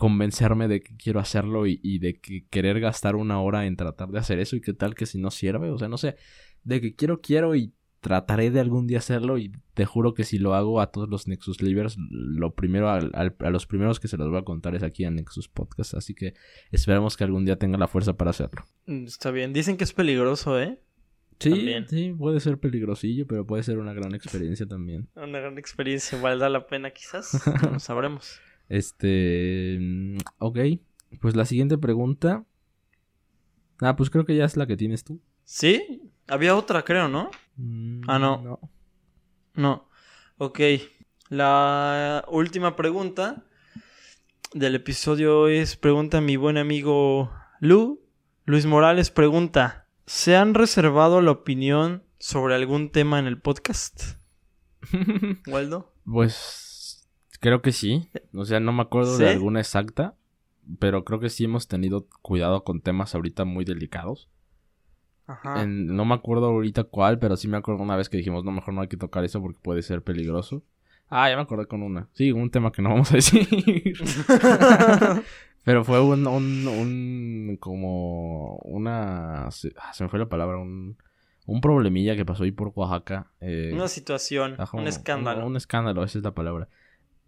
convencerme 0.00 0.66
de 0.66 0.80
que 0.80 0.96
quiero 0.96 1.20
hacerlo 1.20 1.66
y, 1.66 1.78
y, 1.82 1.98
de 1.98 2.18
que 2.18 2.46
querer 2.48 2.80
gastar 2.80 3.16
una 3.16 3.42
hora 3.42 3.66
en 3.66 3.76
tratar 3.76 4.08
de 4.08 4.18
hacer 4.18 4.38
eso 4.38 4.56
y 4.56 4.62
qué 4.62 4.72
tal 4.72 4.94
que 4.94 5.04
si 5.04 5.20
no 5.20 5.30
sirve. 5.30 5.70
O 5.70 5.76
sea, 5.76 5.88
no 5.88 5.98
sé, 5.98 6.16
de 6.64 6.80
que 6.80 6.94
quiero, 6.94 7.20
quiero 7.20 7.54
y 7.54 7.74
trataré 8.00 8.50
de 8.50 8.60
algún 8.60 8.86
día 8.86 8.96
hacerlo 8.96 9.36
y 9.36 9.52
te 9.74 9.84
juro 9.84 10.14
que 10.14 10.24
si 10.24 10.38
lo 10.38 10.54
hago 10.54 10.80
a 10.80 10.90
todos 10.90 11.10
los 11.10 11.28
Nexus 11.28 11.60
Livers, 11.60 11.98
lo 11.98 12.54
primero 12.54 12.88
a, 12.88 13.50
los 13.50 13.66
primeros 13.66 14.00
que 14.00 14.08
se 14.08 14.16
los 14.16 14.30
voy 14.30 14.38
a 14.38 14.42
contar 14.42 14.74
es 14.74 14.82
aquí 14.82 15.04
en 15.04 15.16
Nexus 15.16 15.48
Podcast, 15.48 15.92
así 15.92 16.14
que 16.14 16.32
esperemos 16.70 17.18
que 17.18 17.24
algún 17.24 17.44
día 17.44 17.56
tenga 17.56 17.76
la 17.76 17.86
fuerza 17.86 18.16
para 18.16 18.30
hacerlo. 18.30 18.64
Mm, 18.86 19.04
está 19.04 19.30
bien, 19.30 19.52
dicen 19.52 19.76
que 19.76 19.84
es 19.84 19.92
peligroso, 19.92 20.58
¿eh? 20.58 20.80
Sí, 21.40 21.74
sí, 21.88 22.14
puede 22.18 22.40
ser 22.40 22.56
peligrosillo, 22.56 23.26
pero 23.26 23.46
puede 23.46 23.64
ser 23.64 23.76
una 23.76 23.92
gran 23.92 24.14
experiencia 24.14 24.66
también. 24.66 25.10
Una 25.14 25.40
gran 25.40 25.58
experiencia, 25.58 26.18
valdrá 26.18 26.48
la 26.48 26.66
pena 26.66 26.90
quizás, 26.90 27.38
no 27.70 27.80
sabremos. 27.80 28.40
Este, 28.70 29.78
mm, 29.80 30.18
ok, 30.38 30.58
pues 31.20 31.34
la 31.34 31.44
siguiente 31.44 31.76
pregunta. 31.76 32.44
Ah, 33.80 33.96
pues 33.96 34.10
creo 34.10 34.24
que 34.24 34.36
ya 34.36 34.44
es 34.44 34.56
la 34.56 34.66
que 34.66 34.76
tienes 34.76 35.02
tú. 35.04 35.20
¿Sí? 35.44 36.00
Había 36.28 36.54
otra, 36.56 36.84
creo, 36.84 37.08
¿no? 37.08 37.30
Mm, 37.56 38.02
ah, 38.06 38.18
no. 38.18 38.40
no. 38.40 38.60
No. 39.54 39.88
Ok. 40.38 40.60
La 41.28 42.24
última 42.28 42.76
pregunta 42.76 43.44
del 44.54 44.76
episodio 44.76 45.48
es 45.48 45.76
pregunta 45.76 46.18
a 46.18 46.22
mi 46.22 46.36
buen 46.36 46.56
amigo 46.56 47.32
Lu. 47.58 48.00
Luis 48.44 48.66
Morales 48.66 49.10
pregunta, 49.10 49.86
¿se 50.06 50.36
han 50.36 50.54
reservado 50.54 51.20
la 51.20 51.32
opinión 51.32 52.04
sobre 52.18 52.54
algún 52.54 52.90
tema 52.90 53.18
en 53.18 53.26
el 53.26 53.40
podcast? 53.40 54.16
Waldo. 55.48 55.92
Pues 56.04 56.69
creo 57.40 57.62
que 57.62 57.72
sí. 57.72 58.08
O 58.32 58.44
sea, 58.44 58.60
no 58.60 58.72
me 58.72 58.82
acuerdo 58.82 59.18
de 59.18 59.28
alguna 59.28 59.60
exacta, 59.60 60.14
pero 60.78 61.04
creo 61.04 61.20
que 61.20 61.30
sí 61.30 61.44
hemos 61.44 61.68
tenido 61.68 62.06
cuidado 62.22 62.64
con 62.64 62.80
temas 62.80 63.14
ahorita 63.14 63.44
muy 63.44 63.64
delicados 63.64 64.28
no 65.66 66.04
me 66.04 66.14
acuerdo 66.14 66.46
ahorita 66.46 66.84
cuál, 66.84 67.18
pero 67.18 67.36
sí 67.36 67.48
me 67.48 67.56
acuerdo 67.56 67.82
una 67.82 67.96
vez 67.96 68.08
que 68.08 68.16
dijimos, 68.16 68.44
no, 68.44 68.52
mejor 68.52 68.74
no 68.74 68.82
hay 68.82 68.88
que 68.88 68.96
tocar 68.96 69.24
eso 69.24 69.40
porque 69.40 69.58
puede 69.62 69.82
ser 69.82 70.02
peligroso. 70.02 70.62
Ah, 71.08 71.28
ya 71.28 71.36
me 71.36 71.42
acordé 71.42 71.66
con 71.66 71.82
una. 71.82 72.08
Sí, 72.12 72.30
un 72.32 72.50
tema 72.50 72.70
que 72.70 72.82
no 72.82 72.90
vamos 72.90 73.10
a 73.10 73.16
decir. 73.16 73.46
pero 75.64 75.84
fue 75.84 76.00
un, 76.00 76.26
un, 76.26 76.68
un, 76.68 77.56
como 77.58 78.56
una, 78.58 79.50
se, 79.50 79.72
ah, 79.76 79.92
me 80.00 80.08
fue 80.08 80.18
la 80.18 80.28
palabra, 80.28 80.58
un, 80.58 80.96
un 81.46 81.60
problemilla 81.60 82.14
que 82.14 82.24
pasó 82.24 82.44
ahí 82.44 82.52
por 82.52 82.72
Oaxaca. 82.74 83.32
Eh, 83.40 83.72
una 83.74 83.88
situación, 83.88 84.56
un 84.72 84.86
escándalo. 84.86 85.46
Un, 85.46 85.56
escándalo, 85.56 86.04
esa 86.04 86.18
es 86.18 86.24
la 86.24 86.34
palabra. 86.34 86.68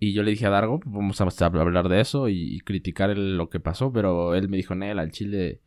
Y 0.02 0.14
yo 0.14 0.24
le 0.24 0.32
dije 0.32 0.46
a 0.46 0.50
Dargo, 0.50 0.80
vamos 0.84 1.20
a 1.20 1.46
hablar 1.46 1.88
de 1.88 2.00
eso 2.00 2.28
y, 2.28 2.58
criticar 2.62 3.16
lo 3.16 3.48
que 3.48 3.60
pasó, 3.60 3.92
pero 3.92 4.34
él 4.34 4.48
me 4.48 4.56
dijo, 4.56 4.74
Nel, 4.74 4.98
al 4.98 5.12
chile 5.12 5.60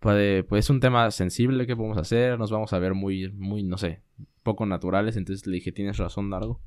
puede, 0.00 0.42
pues 0.42 0.64
es 0.64 0.70
un 0.70 0.80
tema 0.80 1.10
sensible 1.10 1.66
que 1.66 1.76
podemos 1.76 1.98
hacer, 1.98 2.38
nos 2.38 2.50
vamos 2.50 2.72
a 2.72 2.78
ver 2.78 2.94
muy, 2.94 3.30
muy, 3.32 3.62
no 3.62 3.76
sé, 3.76 4.00
poco 4.42 4.64
naturales, 4.64 5.18
entonces 5.18 5.46
le 5.46 5.56
dije, 5.56 5.70
tienes 5.70 5.98
razón, 5.98 6.30
Dargo, 6.30 6.62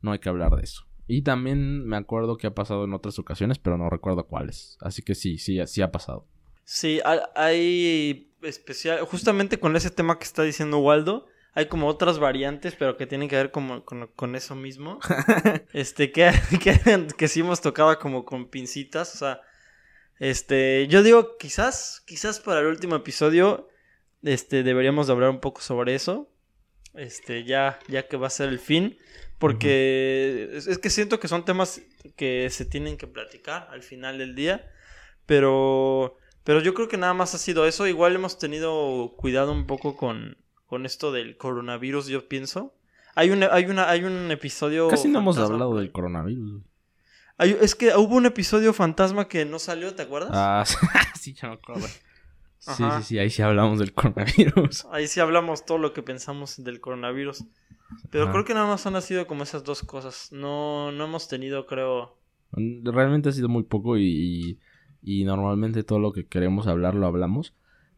no 0.00 0.12
hay 0.12 0.18
que 0.18 0.30
hablar 0.30 0.56
de 0.56 0.62
eso. 0.62 0.86
Y 1.06 1.20
también 1.20 1.84
me 1.84 1.98
acuerdo 1.98 2.38
que 2.38 2.46
ha 2.46 2.54
pasado 2.54 2.84
en 2.84 2.94
otras 2.94 3.18
ocasiones, 3.18 3.58
pero 3.58 3.76
no 3.76 3.90
recuerdo 3.90 4.26
cuáles. 4.26 4.78
Así 4.80 5.02
que 5.02 5.14
sí, 5.14 5.36
sí, 5.36 5.58
sí 5.66 5.82
ha 5.82 5.92
pasado. 5.92 6.26
Sí, 6.64 7.00
hay 7.34 8.32
especial, 8.40 9.00
justamente 9.00 9.60
con 9.60 9.76
ese 9.76 9.90
tema 9.90 10.18
que 10.18 10.24
está 10.24 10.42
diciendo 10.42 10.78
Waldo, 10.78 11.26
hay 11.54 11.66
como 11.66 11.86
otras 11.86 12.18
variantes, 12.18 12.74
pero 12.76 12.96
que 12.96 13.06
tienen 13.06 13.28
que 13.28 13.36
ver 13.36 13.50
como 13.50 13.84
con, 13.84 14.36
eso 14.36 14.54
mismo. 14.54 15.00
este, 15.72 16.12
que, 16.12 16.32
que, 16.62 17.06
que 17.16 17.28
sí 17.28 17.40
hemos 17.40 17.60
tocado 17.60 17.98
como 17.98 18.24
con 18.24 18.48
pincitas, 18.48 19.14
o 19.14 19.18
sea, 19.18 19.40
este, 20.18 20.86
yo 20.86 21.02
digo, 21.02 21.36
quizás, 21.36 22.02
quizás 22.06 22.38
para 22.38 22.60
el 22.60 22.66
último 22.66 22.94
episodio, 22.94 23.68
este, 24.22 24.62
deberíamos 24.62 25.10
hablar 25.10 25.30
un 25.30 25.40
poco 25.40 25.60
sobre 25.60 25.96
eso. 25.96 26.30
Este, 26.94 27.44
ya, 27.44 27.78
ya 27.88 28.06
que 28.06 28.16
va 28.16 28.28
a 28.28 28.30
ser 28.30 28.48
el 28.48 28.60
fin. 28.60 28.98
Porque 29.38 30.50
es, 30.52 30.78
que 30.78 30.90
siento 30.90 31.18
que 31.18 31.26
son 31.26 31.44
temas 31.44 31.82
que 32.14 32.48
se 32.50 32.64
tienen 32.64 32.96
que 32.96 33.08
platicar 33.08 33.66
al 33.72 33.82
final 33.82 34.18
del 34.18 34.36
día. 34.36 34.70
Pero, 35.26 36.18
pero 36.44 36.60
yo 36.60 36.74
creo 36.74 36.86
que 36.86 36.98
nada 36.98 37.14
más 37.14 37.34
ha 37.34 37.38
sido 37.38 37.66
eso. 37.66 37.88
Igual 37.88 38.14
hemos 38.14 38.38
tenido 38.38 39.14
cuidado 39.16 39.50
un 39.50 39.66
poco 39.66 39.96
con, 39.96 40.36
con 40.72 40.86
esto 40.86 41.12
del 41.12 41.36
coronavirus, 41.36 42.06
yo 42.06 42.28
pienso. 42.28 42.72
Hay 43.14 43.28
un, 43.28 43.42
hay 43.42 43.66
una, 43.66 43.90
hay 43.90 44.04
un 44.04 44.30
episodio. 44.30 44.88
Casi 44.88 45.06
no 45.06 45.18
hemos 45.18 45.36
hablado 45.36 45.76
del 45.76 45.92
coronavirus 45.92 46.62
es 47.44 47.74
que 47.74 47.94
hubo 47.94 48.16
un 48.16 48.26
episodio 48.26 48.72
fantasma 48.72 49.28
que 49.28 49.44
no 49.44 49.58
salió, 49.58 49.94
¿te 49.94 50.02
acuerdas? 50.02 50.30
Ah, 50.32 50.64
sí, 51.20 51.34
ya 51.34 51.48
me 51.48 51.54
acuerdo. 51.54 51.86
Sí, 52.58 52.72
sí, 52.76 53.02
sí, 53.02 53.18
ahí 53.18 53.28
sí 53.28 53.42
hablamos 53.42 53.80
del 53.80 53.92
coronavirus. 53.92 54.86
Ahí 54.92 55.08
sí 55.08 55.20
hablamos 55.20 55.66
todo 55.66 55.78
lo 55.78 55.92
que 55.92 56.02
pensamos 56.02 56.62
del 56.62 56.80
coronavirus. 56.80 57.44
Pero 58.10 58.30
creo 58.30 58.44
que 58.44 58.54
nada 58.54 58.66
más 58.66 58.86
han 58.86 59.02
sido 59.02 59.26
como 59.26 59.42
esas 59.42 59.64
dos 59.64 59.82
cosas. 59.82 60.28
No, 60.30 60.92
no 60.92 61.04
hemos 61.04 61.28
tenido, 61.28 61.66
creo. 61.66 62.16
Realmente 62.52 63.28
ha 63.28 63.32
sido 63.32 63.48
muy 63.50 63.64
poco 63.64 63.98
y, 63.98 64.60
y 65.02 65.24
normalmente 65.24 65.82
todo 65.82 65.98
lo 65.98 66.12
que 66.12 66.26
queremos 66.26 66.68
hablar 66.68 66.94
lo 66.94 67.06
hablamos. 67.06 67.52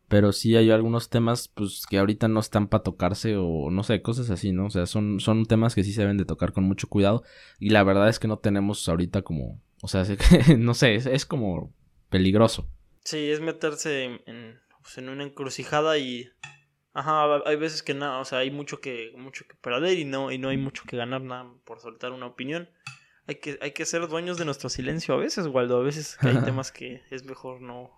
Pero 0.09 0.33
sí 0.33 0.55
hay 0.57 0.71
algunos 0.71 1.09
temas 1.09 1.49
pues 1.49 1.87
que 1.89 1.99
ahorita 1.99 2.29
no 2.29 2.41
están 2.41 2.69
para 2.69 2.83
tocarse 2.83 3.37
o 3.37 3.71
no 3.71 3.83
sé, 3.83 4.03
cosas 4.03 4.31
así, 4.31 4.53
¿no? 4.53 4.67
O 4.67 4.71
sea, 4.71 4.87
son, 4.87 5.19
son 5.21 5.47
temas 5.47 5.75
que 5.75 5.83
sí 5.83 5.93
se 5.93 6.03
deben 6.03 6.19
de 6.19 6.25
tocar 6.25 6.53
con 6.53 6.65
mucho 6.65 6.89
cuidado 6.89 7.23
y 7.59 7.71
la 7.71 7.83
verdad 7.83 8.09
es 8.09 8.19
que 8.19 8.29
no 8.29 8.39
tenemos 8.39 8.89
ahorita 8.89 9.23
como, 9.23 9.63
o 9.83 9.89
sea, 9.89 10.05
no 10.59 10.75
sé, 10.75 10.95
es, 10.95 11.27
como 11.27 11.75
peligroso. 12.11 12.69
Sí, 13.05 13.31
es 13.31 13.41
meterse 13.41 14.05
en, 14.27 14.61
pues, 14.83 14.99
en, 14.99 15.09
una 15.09 15.25
encrucijada 15.25 15.99
y... 15.99 16.31
Ajá, 16.97 17.41
hay 17.45 17.57
veces 17.57 17.83
que 17.83 17.93
nada, 17.93 18.19
o 18.19 18.25
sea, 18.25 18.39
hay 18.39 18.53
mucho 18.53 18.81
que, 18.81 19.13
mucho 19.17 19.45
que 19.49 19.57
perder 19.57 19.99
y 19.99 20.05
no, 20.05 20.31
y 20.31 20.39
no 20.39 20.51
hay 20.51 20.57
mucho 20.57 20.85
que 20.87 20.97
ganar 20.97 21.23
nada 21.23 21.53
por 21.65 21.81
soltar 21.81 22.13
una 22.13 22.27
opinión. 22.27 22.69
Hay 23.27 23.37
que, 23.37 23.59
hay 23.61 23.73
que 23.73 23.85
ser 23.85 24.07
dueños 24.07 24.39
de 24.39 24.45
nuestro 24.45 24.69
silencio 24.69 25.15
a 25.15 25.17
veces, 25.17 25.49
Waldo. 25.49 25.79
A 25.79 25.83
veces 25.83 26.17
hay 26.21 26.37
temas 26.45 26.71
que 26.71 27.03
es 27.11 27.25
mejor 27.25 27.61
no, 27.61 27.91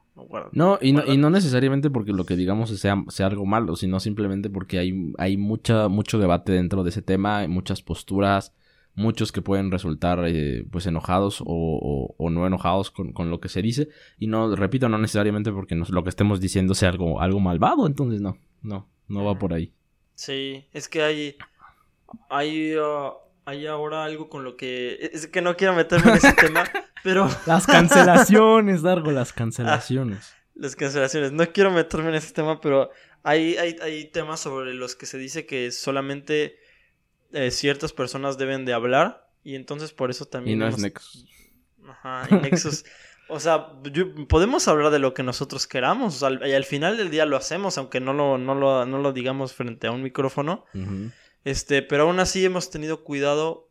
No, 0.53 0.79
y 0.81 0.93
no, 0.93 1.05
y 1.05 1.19
no 1.19 1.29
necesariamente 1.29 1.91
porque 1.91 2.13
lo 2.13 2.25
que 2.25 2.37
digamos 2.37 2.71
sea, 2.71 3.05
sea 3.09 3.27
algo 3.27 3.45
malo, 3.45 3.77
sino 3.77 4.01
simplemente 4.01 4.49
porque 4.49 4.79
hay, 4.79 5.13
hay 5.19 5.37
mucha, 5.37 5.89
mucho 5.89 6.19
debate 6.19 6.53
dentro 6.53 6.83
de 6.83 6.91
ese 6.91 7.03
tema, 7.03 7.39
hay 7.39 7.49
muchas 7.49 7.83
posturas, 7.83 8.55
muchos 8.95 9.31
que 9.31 9.43
pueden 9.43 9.71
resultar 9.71 10.25
eh, 10.27 10.67
pues 10.71 10.87
enojados 10.87 11.43
o, 11.45 12.15
o, 12.17 12.31
no 12.31 12.47
enojados 12.47 12.91
con, 12.91 13.13
con, 13.13 13.31
lo 13.31 13.41
que 13.41 13.51
se 13.51 13.61
dice. 13.61 13.89
Y 14.19 14.27
no, 14.27 14.57
repito, 14.57 14.89
no 14.89 14.99
necesariamente 14.99 15.53
porque 15.53 15.75
lo 15.75 16.03
que 16.03 16.09
estemos 16.09 16.41
diciendo 16.41 16.75
sea 16.75 16.89
algo, 16.89 17.21
algo 17.21 17.39
malvado, 17.39 17.87
entonces 17.87 18.21
no, 18.23 18.39
no, 18.63 18.89
no 19.09 19.25
va 19.25 19.39
por 19.39 19.53
ahí. 19.53 19.73
Sí, 20.15 20.65
es 20.73 20.89
que 20.89 21.03
hay, 21.03 21.37
hay, 22.31 22.75
uh, 22.77 23.13
hay 23.47 23.67
ahora 23.67 24.05
algo 24.05 24.29
con 24.29 24.45
lo 24.45 24.57
que... 24.57 25.11
Es 25.13 25.29
que 25.29 25.41
no 25.41 25.57
quiero 25.57 25.73
meterme 25.73 26.11
en 26.11 26.17
ese 26.17 26.33
tema, 26.41 26.65
pero... 27.03 27.29
Las 27.47 27.67
cancelaciones, 27.67 28.83
Dargo, 28.83 29.13
las 29.13 29.33
cancelaciones. 29.33 30.35
las 30.55 30.75
cancelaciones. 30.75 31.33
No 31.33 31.51
quiero 31.53 31.71
meterme 31.71 32.09
en 32.09 32.17
ese 32.17 32.35
tema, 32.35 32.61
pero 32.61 32.91
hay, 33.23 33.57
hay, 33.57 33.77
hay 33.81 34.05
temas 34.11 34.41
sobre 34.41 34.75
los 34.75 34.97
que 34.97 35.07
se 35.07 35.17
dice 35.17 35.47
que 35.47 35.71
solamente 35.71 36.59
eh, 37.33 37.53
ciertas 37.53 37.93
personas 37.93 38.37
deben 38.37 38.65
de 38.65 38.73
hablar 38.73 39.31
y 39.45 39.55
entonces 39.55 39.93
por 39.93 40.11
eso 40.11 40.27
también... 40.27 40.59
Y 40.59 40.61
no 40.61 40.67
es 40.67 40.79
Nexus. 40.79 41.25
Ajá, 41.89 42.27
y 42.29 42.35
Nexus... 42.35 42.85
o 43.29 43.39
sea, 43.39 43.69
podemos 44.29 44.67
hablar 44.67 44.91
de 44.91 44.99
lo 44.99 45.15
que 45.15 45.23
nosotros 45.23 45.69
queramos 45.69 46.21
y 46.45 46.53
al 46.53 46.65
final 46.65 46.97
del 46.97 47.11
día 47.11 47.27
lo 47.27 47.37
hacemos, 47.37 47.79
aunque 47.79 48.01
no 48.01 48.13
lo, 48.13 48.39
no 48.39 48.57
lo, 48.57 48.87
no 48.87 48.99
lo 48.99 49.13
digamos 49.13 49.53
frente 49.55 49.87
a 49.87 49.93
un 49.93 50.03
micrófono. 50.03 50.65
Este, 51.47 51.81
pero 51.81 52.03
aún 52.03 52.19
así 52.19 52.45
hemos 52.45 52.71
tenido 52.71 53.05
cuidado 53.05 53.71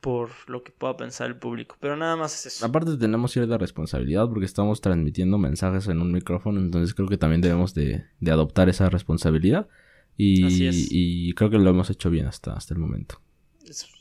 por 0.00 0.30
lo 0.46 0.62
que 0.62 0.70
pueda 0.70 0.96
pensar 0.96 1.26
el 1.26 1.36
público. 1.36 1.76
Pero 1.80 1.96
nada 1.96 2.14
más 2.14 2.32
es 2.32 2.54
eso. 2.54 2.64
Aparte 2.64 2.96
tenemos 2.96 3.32
cierta 3.32 3.58
responsabilidad 3.58 4.28
porque 4.28 4.44
estamos 4.44 4.80
transmitiendo 4.80 5.36
mensajes 5.36 5.88
en 5.88 6.00
un 6.00 6.12
micrófono, 6.12 6.60
entonces 6.60 6.94
creo 6.94 7.08
que 7.08 7.16
también 7.16 7.40
debemos 7.40 7.74
de, 7.74 8.04
de 8.20 8.30
adoptar 8.30 8.68
esa 8.68 8.88
responsabilidad. 8.88 9.68
Y, 10.16 11.32
creo 11.34 11.50
que 11.50 11.58
lo 11.58 11.70
hemos 11.70 11.90
hecho 11.90 12.08
bien 12.08 12.26
hasta, 12.26 12.52
hasta 12.52 12.72
el 12.72 12.78
momento. 12.78 13.20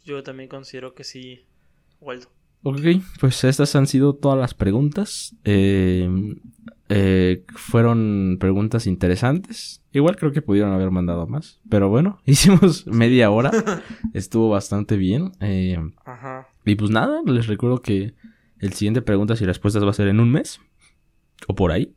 Yo 0.06 0.22
también 0.22 0.48
considero 0.48 0.94
que 0.94 1.04
sí, 1.04 1.44
Waldo. 2.00 2.28
Ok, 2.64 2.80
pues 3.20 3.44
estas 3.44 3.76
han 3.76 3.88
sido 3.88 4.16
todas 4.16 4.38
las 4.38 4.54
preguntas. 4.54 5.36
Eh, 5.44 6.10
eh, 6.90 7.46
fueron 7.56 8.38
preguntas 8.40 8.88
interesantes. 8.88 9.84
Igual 9.92 10.16
creo 10.16 10.32
que 10.32 10.42
pudieron 10.42 10.72
haber 10.72 10.92
mandado 10.92 11.28
más. 11.28 11.60
Pero 11.70 11.90
bueno, 11.90 12.22
hicimos 12.26 12.88
media 12.88 13.30
hora. 13.30 13.52
Estuvo 14.14 14.50
bastante 14.50 14.98
bien. 14.98 15.32
Eh, 15.40 15.78
Ajá. 16.06 16.48
Y 16.66 16.76
pues 16.76 16.92
nada, 16.92 17.22
les 17.26 17.48
recuerdo 17.48 17.82
que 17.82 18.16
el 18.60 18.74
siguiente 18.74 19.02
preguntas 19.02 19.42
y 19.42 19.46
respuestas 19.46 19.84
va 19.84 19.92
a 19.92 19.94
ser 19.94 20.08
en 20.08 20.20
un 20.20 20.32
mes. 20.32 20.60
O 21.48 21.56
por 21.56 21.72
ahí. 21.72 21.96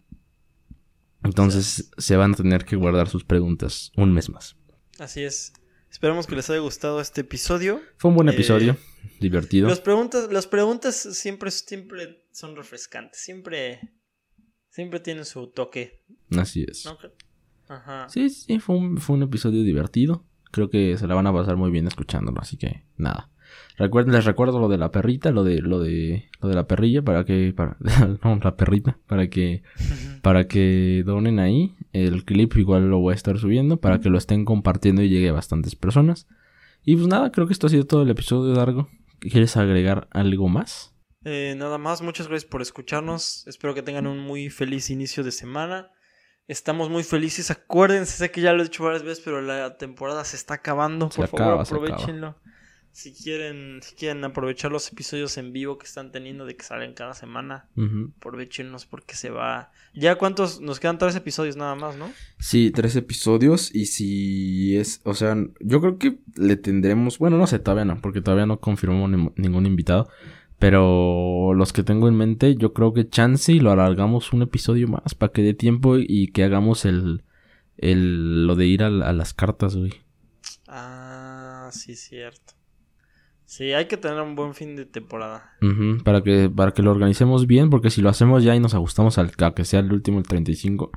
Entonces 1.23 1.91
se 1.97 2.17
van 2.17 2.33
a 2.33 2.37
tener 2.37 2.65
que 2.65 2.77
guardar 2.77 3.09
sus 3.09 3.25
preguntas 3.25 3.93
un 3.97 4.13
mes 4.13 4.31
más. 4.31 4.57
Así 4.99 5.23
es. 5.23 5.53
Esperamos 5.91 6.27
que 6.27 6.37
les 6.37 6.49
haya 6.49 6.61
gustado 6.61 7.01
este 7.01 7.23
episodio. 7.23 7.81
Fue 7.97 8.11
un 8.11 8.17
buen 8.17 8.29
episodio, 8.29 8.73
eh, 8.73 9.11
divertido. 9.19 9.69
Las 9.69 9.81
preguntas, 9.81 10.33
las 10.33 10.47
preguntas 10.47 10.95
siempre, 10.95 11.51
siempre 11.51 12.25
son 12.31 12.55
refrescantes, 12.55 13.21
siempre, 13.21 13.81
siempre 14.69 15.01
tienen 15.01 15.25
su 15.25 15.49
toque. 15.49 16.05
Así 16.37 16.65
es. 16.69 16.89
Ajá. 17.69 18.09
Sí, 18.09 18.31
sí, 18.31 18.61
fue 18.61 18.77
un, 18.77 18.99
fue 18.99 19.17
un 19.17 19.25
episodio 19.25 19.65
divertido. 19.65 20.25
Creo 20.53 20.71
que 20.71 20.97
se 20.97 21.07
la 21.07 21.15
van 21.15 21.27
a 21.27 21.33
pasar 21.33 21.57
muy 21.57 21.71
bien 21.71 21.87
escuchándolo, 21.87 22.41
así 22.41 22.57
que 22.57 22.85
nada. 22.97 23.31
Recuerden, 23.77 24.15
les 24.15 24.25
recuerdo 24.25 24.61
lo 24.61 24.69
de 24.69 24.79
la 24.79 24.93
perrita, 24.93 25.31
lo 25.31 25.43
de, 25.43 25.61
lo 25.61 25.81
de, 25.81 26.29
lo 26.41 26.49
de 26.49 26.55
la 26.55 26.67
perrilla, 26.67 27.03
para 27.03 27.25
que, 27.25 27.53
para, 27.55 27.77
no, 28.25 28.39
la 28.43 28.57
perrita, 28.57 28.99
para 29.07 29.29
que, 29.29 29.63
para 30.23 30.47
que 30.47 31.03
donen 31.05 31.39
ahí. 31.41 31.75
El 31.93 32.25
clip 32.25 32.57
igual 32.57 32.89
lo 32.89 32.99
voy 32.99 33.13
a 33.13 33.17
estar 33.17 33.39
subiendo 33.39 33.79
para 33.79 34.01
que 34.01 34.11
lo 34.11 34.19
estén 34.19 34.45
compartiendo 34.45 35.03
y 35.03 35.09
llegue 35.09 35.29
a 35.29 35.33
bastantes 35.33 35.75
personas. 35.77 36.27
Y 36.85 36.97
pues 36.97 37.09
nada, 37.09 37.33
creo 37.33 37.47
que 37.47 37.53
esto 37.53 37.67
ha 37.67 37.71
sido 37.71 37.85
todo 37.85 38.03
el 38.03 38.11
episodio 38.11 38.55
largo. 38.55 38.89
¿Quieres 39.19 39.57
agregar 39.57 40.09
algo 40.13 40.49
más? 40.49 40.95
Eh, 41.25 41.55
nada 41.59 41.77
más, 41.77 42.01
muchas 42.01 42.29
gracias 42.29 42.51
por 42.51 42.63
escucharnos. 42.63 43.47
Espero 43.47 43.75
que 43.75 43.83
tengan 43.83 44.07
un 44.07 44.19
muy 44.19 44.49
feliz 44.49 44.89
inicio 44.91 45.23
de 45.23 45.33
semana. 45.33 45.91
Estamos 46.47 46.89
muy 46.89 47.03
felices. 47.03 47.51
Acuérdense, 47.51 48.17
sé 48.17 48.31
que 48.31 48.41
ya 48.41 48.53
lo 48.53 48.61
he 48.63 48.65
dicho 48.65 48.83
varias 48.83 49.03
veces, 49.03 49.23
pero 49.25 49.43
la 49.43 49.77
temporada 49.77 50.25
se 50.25 50.37
está 50.37 50.55
acabando. 50.55 51.11
Por 51.11 51.29
favor, 51.29 51.61
aprovechenlo 51.61 52.37
si 52.93 53.13
quieren, 53.13 53.81
si 53.83 53.95
quieren 53.95 54.25
aprovechar 54.25 54.73
los 54.73 54.91
episodios 54.93 55.39
en 55.39 55.53
vivo 55.53 55.79
que 55.79 55.87
están 55.87 56.11
teniendo 56.11 56.45
de 56.45 56.57
que 56.57 56.65
salen 56.65 56.93
cada 56.93 57.15
semana, 57.15 57.69
aprovechenlos 58.17 58.85
porque 58.85 59.15
se 59.15 59.31
va. 59.31 59.71
¿Ya 59.95 60.17
cuántos? 60.17 60.61
Nos 60.61 60.81
quedan 60.81 60.99
tres 60.99 61.15
episodios 61.15 61.57
nada 61.57 61.75
más, 61.77 61.97
¿no? 61.97 62.13
Sí, 62.39 62.71
tres 62.71 62.97
episodios. 62.97 63.75
Y 63.75 63.87
si 63.87 64.77
es, 64.77 65.01
o 65.05 65.15
sea, 65.15 65.37
yo 65.61 65.81
creo 65.81 65.99
que 65.99 66.19
le 66.37 66.57
tendremos, 66.57 67.19
bueno, 67.19 67.39
no 67.39 67.47
sé, 67.47 67.59
todavía 67.59 67.85
no, 67.85 68.01
porque 68.01 68.21
todavía 68.21 68.47
no 68.47 68.61
confirmó 68.61 69.09
ningún 69.09 69.67
invitado. 69.67 70.09
Pero 70.59 71.55
los 71.55 71.73
que 71.73 71.83
tengo 71.83 72.07
en 72.09 72.17
mente, 72.17 72.55
yo 72.57 72.75
creo 72.75 72.93
que 72.93 73.09
chance 73.09 73.51
y 73.51 73.61
lo 73.61 73.71
alargamos 73.71 74.35
un 74.35 74.43
episodio 74.43 74.89
más 74.89 75.15
para 75.15 75.33
que 75.33 75.43
dé 75.43 75.55
tiempo 75.55 75.97
y 75.97 76.29
que 76.33 76.45
hagamos 76.45 76.85
el, 76.85 77.25
el 77.79 78.47
lo 78.47 78.57
de 78.57 78.67
ir 78.67 78.83
a, 78.83 78.89
a 78.89 79.13
las 79.15 79.33
cartas, 79.33 79.75
güey. 79.75 79.95
Ah, 80.69 81.71
sí, 81.73 81.97
cierto. 81.97 82.60
Sí, 83.51 83.73
hay 83.73 83.87
que 83.87 83.97
tener 83.97 84.21
un 84.21 84.37
buen 84.37 84.55
fin 84.55 84.77
de 84.77 84.87
temporada. 84.87 85.57
para, 86.05 86.23
que, 86.23 86.49
para 86.49 86.71
que 86.71 86.83
lo 86.83 86.93
organicemos 86.93 87.49
bien, 87.49 87.69
porque 87.69 87.91
si 87.91 88.01
lo 88.01 88.09
hacemos 88.09 88.45
ya 88.45 88.55
y 88.55 88.61
nos 88.61 88.75
ajustamos 88.75 89.19
al, 89.19 89.33
a 89.41 89.55
que 89.55 89.65
sea 89.65 89.81
el 89.81 89.93
último, 89.93 90.19
el 90.21 90.25
35, 90.25 90.93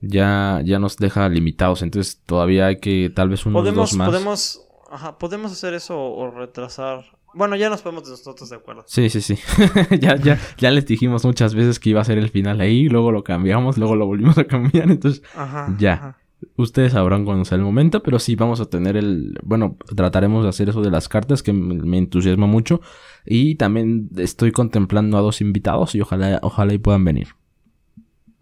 ya, 0.00 0.60
ya 0.64 0.78
nos 0.78 0.96
deja 0.96 1.28
limitados. 1.28 1.82
Entonces 1.82 2.22
todavía 2.24 2.66
hay 2.66 2.78
que 2.78 3.10
tal 3.12 3.30
vez 3.30 3.44
unos 3.46 3.62
podemos, 3.62 3.90
dos 3.90 3.98
más. 3.98 4.08
Podemos, 4.08 4.62
ajá, 4.92 5.18
podemos 5.18 5.50
hacer 5.50 5.74
eso 5.74 6.00
o 6.00 6.30
retrasar. 6.30 7.04
Bueno, 7.34 7.56
ya 7.56 7.68
nos 7.68 7.82
ponemos 7.82 8.08
nosotros 8.08 8.48
de 8.48 8.56
acuerdo. 8.58 8.84
Sí, 8.86 9.10
sí, 9.10 9.20
sí. 9.20 9.36
ya, 10.00 10.14
ya, 10.14 10.38
ya 10.58 10.70
les 10.70 10.86
dijimos 10.86 11.24
muchas 11.24 11.52
veces 11.52 11.80
que 11.80 11.90
iba 11.90 12.00
a 12.00 12.04
ser 12.04 12.16
el 12.16 12.30
final 12.30 12.60
ahí, 12.60 12.88
luego 12.88 13.10
lo 13.10 13.24
cambiamos, 13.24 13.76
luego 13.76 13.96
lo 13.96 14.06
volvimos 14.06 14.38
a 14.38 14.44
cambiar, 14.44 14.88
entonces 14.88 15.24
ajá, 15.34 15.74
ya. 15.80 16.21
Ustedes 16.56 16.92
sabrán 16.92 17.24
cuando 17.24 17.44
sea 17.44 17.56
el 17.56 17.64
momento, 17.64 18.02
pero 18.02 18.18
sí 18.18 18.36
vamos 18.36 18.60
a 18.60 18.66
tener 18.66 18.96
el... 18.96 19.38
Bueno, 19.42 19.76
trataremos 19.96 20.42
de 20.42 20.48
hacer 20.50 20.68
eso 20.68 20.82
de 20.82 20.90
las 20.90 21.08
cartas 21.08 21.42
que 21.42 21.52
me 21.52 21.98
entusiasma 21.98 22.46
mucho. 22.46 22.80
Y 23.24 23.54
también 23.56 24.10
estoy 24.16 24.52
contemplando 24.52 25.18
a 25.18 25.20
dos 25.20 25.40
invitados 25.40 25.94
y 25.94 26.00
ojalá, 26.00 26.40
ojalá 26.42 26.74
y 26.74 26.78
puedan 26.78 27.04
venir. 27.04 27.28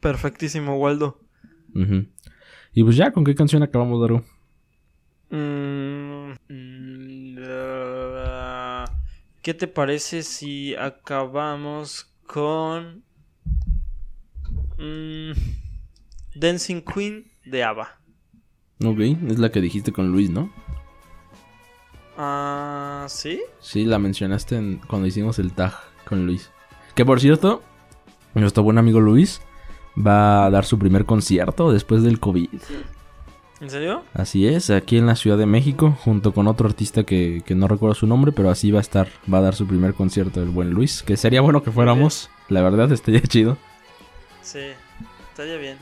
Perfectísimo, 0.01 0.77
Waldo. 0.79 1.21
Y 2.73 2.83
pues 2.85 2.97
ya, 2.97 3.13
¿con 3.13 3.25
qué 3.25 3.35
canción 3.35 3.63
acabamos, 3.63 4.01
Daru? 4.01 4.23
Mm, 5.31 6.33
mm, 6.49 7.39
uh, 7.39 8.85
¿Qué 9.43 9.55
te 9.55 9.67
parece 9.69 10.23
si 10.23 10.75
acabamos 10.75 12.13
con... 12.27 13.05
Mm, 14.79 15.33
Dancing 16.35 16.83
Queen 16.83 17.30
de 17.51 17.65
Ava. 17.65 17.99
Ok, 18.85 18.99
es 19.01 19.39
la 19.39 19.51
que 19.51 19.61
dijiste 19.61 19.93
con 19.93 20.11
Luis, 20.11 20.31
¿no? 20.31 20.51
Ah, 22.17 23.07
¿sí? 23.09 23.41
Sí, 23.61 23.85
la 23.85 23.99
mencionaste 23.99 24.79
cuando 24.87 25.07
hicimos 25.07 25.39
el 25.39 25.53
tag 25.53 25.75
con 26.05 26.27
Luis. 26.27 26.51
Que 26.95 27.05
por 27.05 27.21
cierto, 27.21 27.63
nuestro 28.35 28.63
buen 28.63 28.79
amigo 28.79 29.01
Luis 29.01 29.41
va 29.99 30.47
a 30.47 30.51
dar 30.51 30.65
su 30.65 30.79
primer 30.79 31.05
concierto 31.05 31.73
después 31.73 32.03
del 32.03 32.21
COVID. 32.21 32.49
¿En 33.61 33.69
serio? 33.69 34.03
Así 34.15 34.47
es, 34.47 34.71
aquí 34.71 34.97
en 34.97 35.07
la 35.07 35.17
Ciudad 35.17 35.37
de 35.37 35.45
México, 35.45 35.97
junto 36.03 36.33
con 36.33 36.47
otro 36.49 36.67
artista 36.67 37.05
que, 37.05 37.43
que 37.45 37.55
no 37.55 37.69
recuerdo 37.69 37.95
su 37.95 38.07
nombre, 38.07 38.33
pero 38.33 38.49
así 38.49 38.71
va 38.71 38.79
a 38.79 38.83
estar, 38.83 39.09
va 39.33 39.39
a 39.39 39.43
dar 39.43 39.55
su 39.55 39.67
primer 39.67 39.93
concierto 39.93 40.43
el 40.43 40.49
buen 40.49 40.71
Luis. 40.71 41.03
Que 41.03 41.19
sería 41.19 41.43
bueno 41.43 41.63
que 41.63 41.71
fuéramos, 41.71 42.31
la 42.49 42.63
verdad, 42.63 42.91
estaría 42.93 43.21
chido. 43.29 43.59
Sí, 44.41 44.61
estaría 45.31 45.57
bien. 45.57 45.77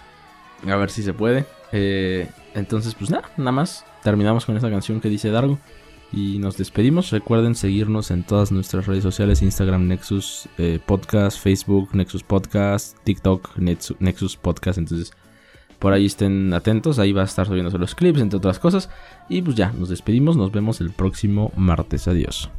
A 0.68 0.74
ver 0.74 0.90
si 0.90 1.04
se 1.04 1.12
puede. 1.12 1.46
Eh, 1.72 2.28
entonces, 2.54 2.94
pues 2.94 3.10
nada, 3.10 3.30
nada 3.36 3.52
más. 3.52 3.84
Terminamos 4.02 4.46
con 4.46 4.56
esta 4.56 4.70
canción 4.70 5.00
que 5.00 5.08
dice 5.08 5.30
Dargo. 5.30 5.58
Y 6.12 6.38
nos 6.38 6.56
despedimos. 6.56 7.10
Recuerden 7.10 7.54
seguirnos 7.54 8.10
en 8.10 8.24
todas 8.24 8.50
nuestras 8.50 8.86
redes 8.86 9.02
sociales: 9.02 9.42
Instagram, 9.42 9.88
Nexus 9.88 10.48
eh, 10.56 10.78
Podcast, 10.84 11.38
Facebook, 11.38 11.90
Nexus 11.92 12.22
Podcast, 12.22 12.96
TikTok, 13.04 13.56
Nexus 13.58 14.36
Podcast. 14.36 14.78
Entonces, 14.78 15.12
por 15.78 15.92
ahí 15.92 16.06
estén 16.06 16.54
atentos. 16.54 16.98
Ahí 16.98 17.12
va 17.12 17.22
a 17.22 17.26
estar 17.26 17.46
subiéndose 17.46 17.78
los 17.78 17.94
clips, 17.94 18.20
entre 18.20 18.38
otras 18.38 18.58
cosas. 18.58 18.88
Y 19.28 19.42
pues 19.42 19.56
ya, 19.56 19.72
nos 19.72 19.90
despedimos. 19.90 20.36
Nos 20.36 20.50
vemos 20.50 20.80
el 20.80 20.90
próximo 20.90 21.52
martes. 21.56 22.08
Adiós. 22.08 22.50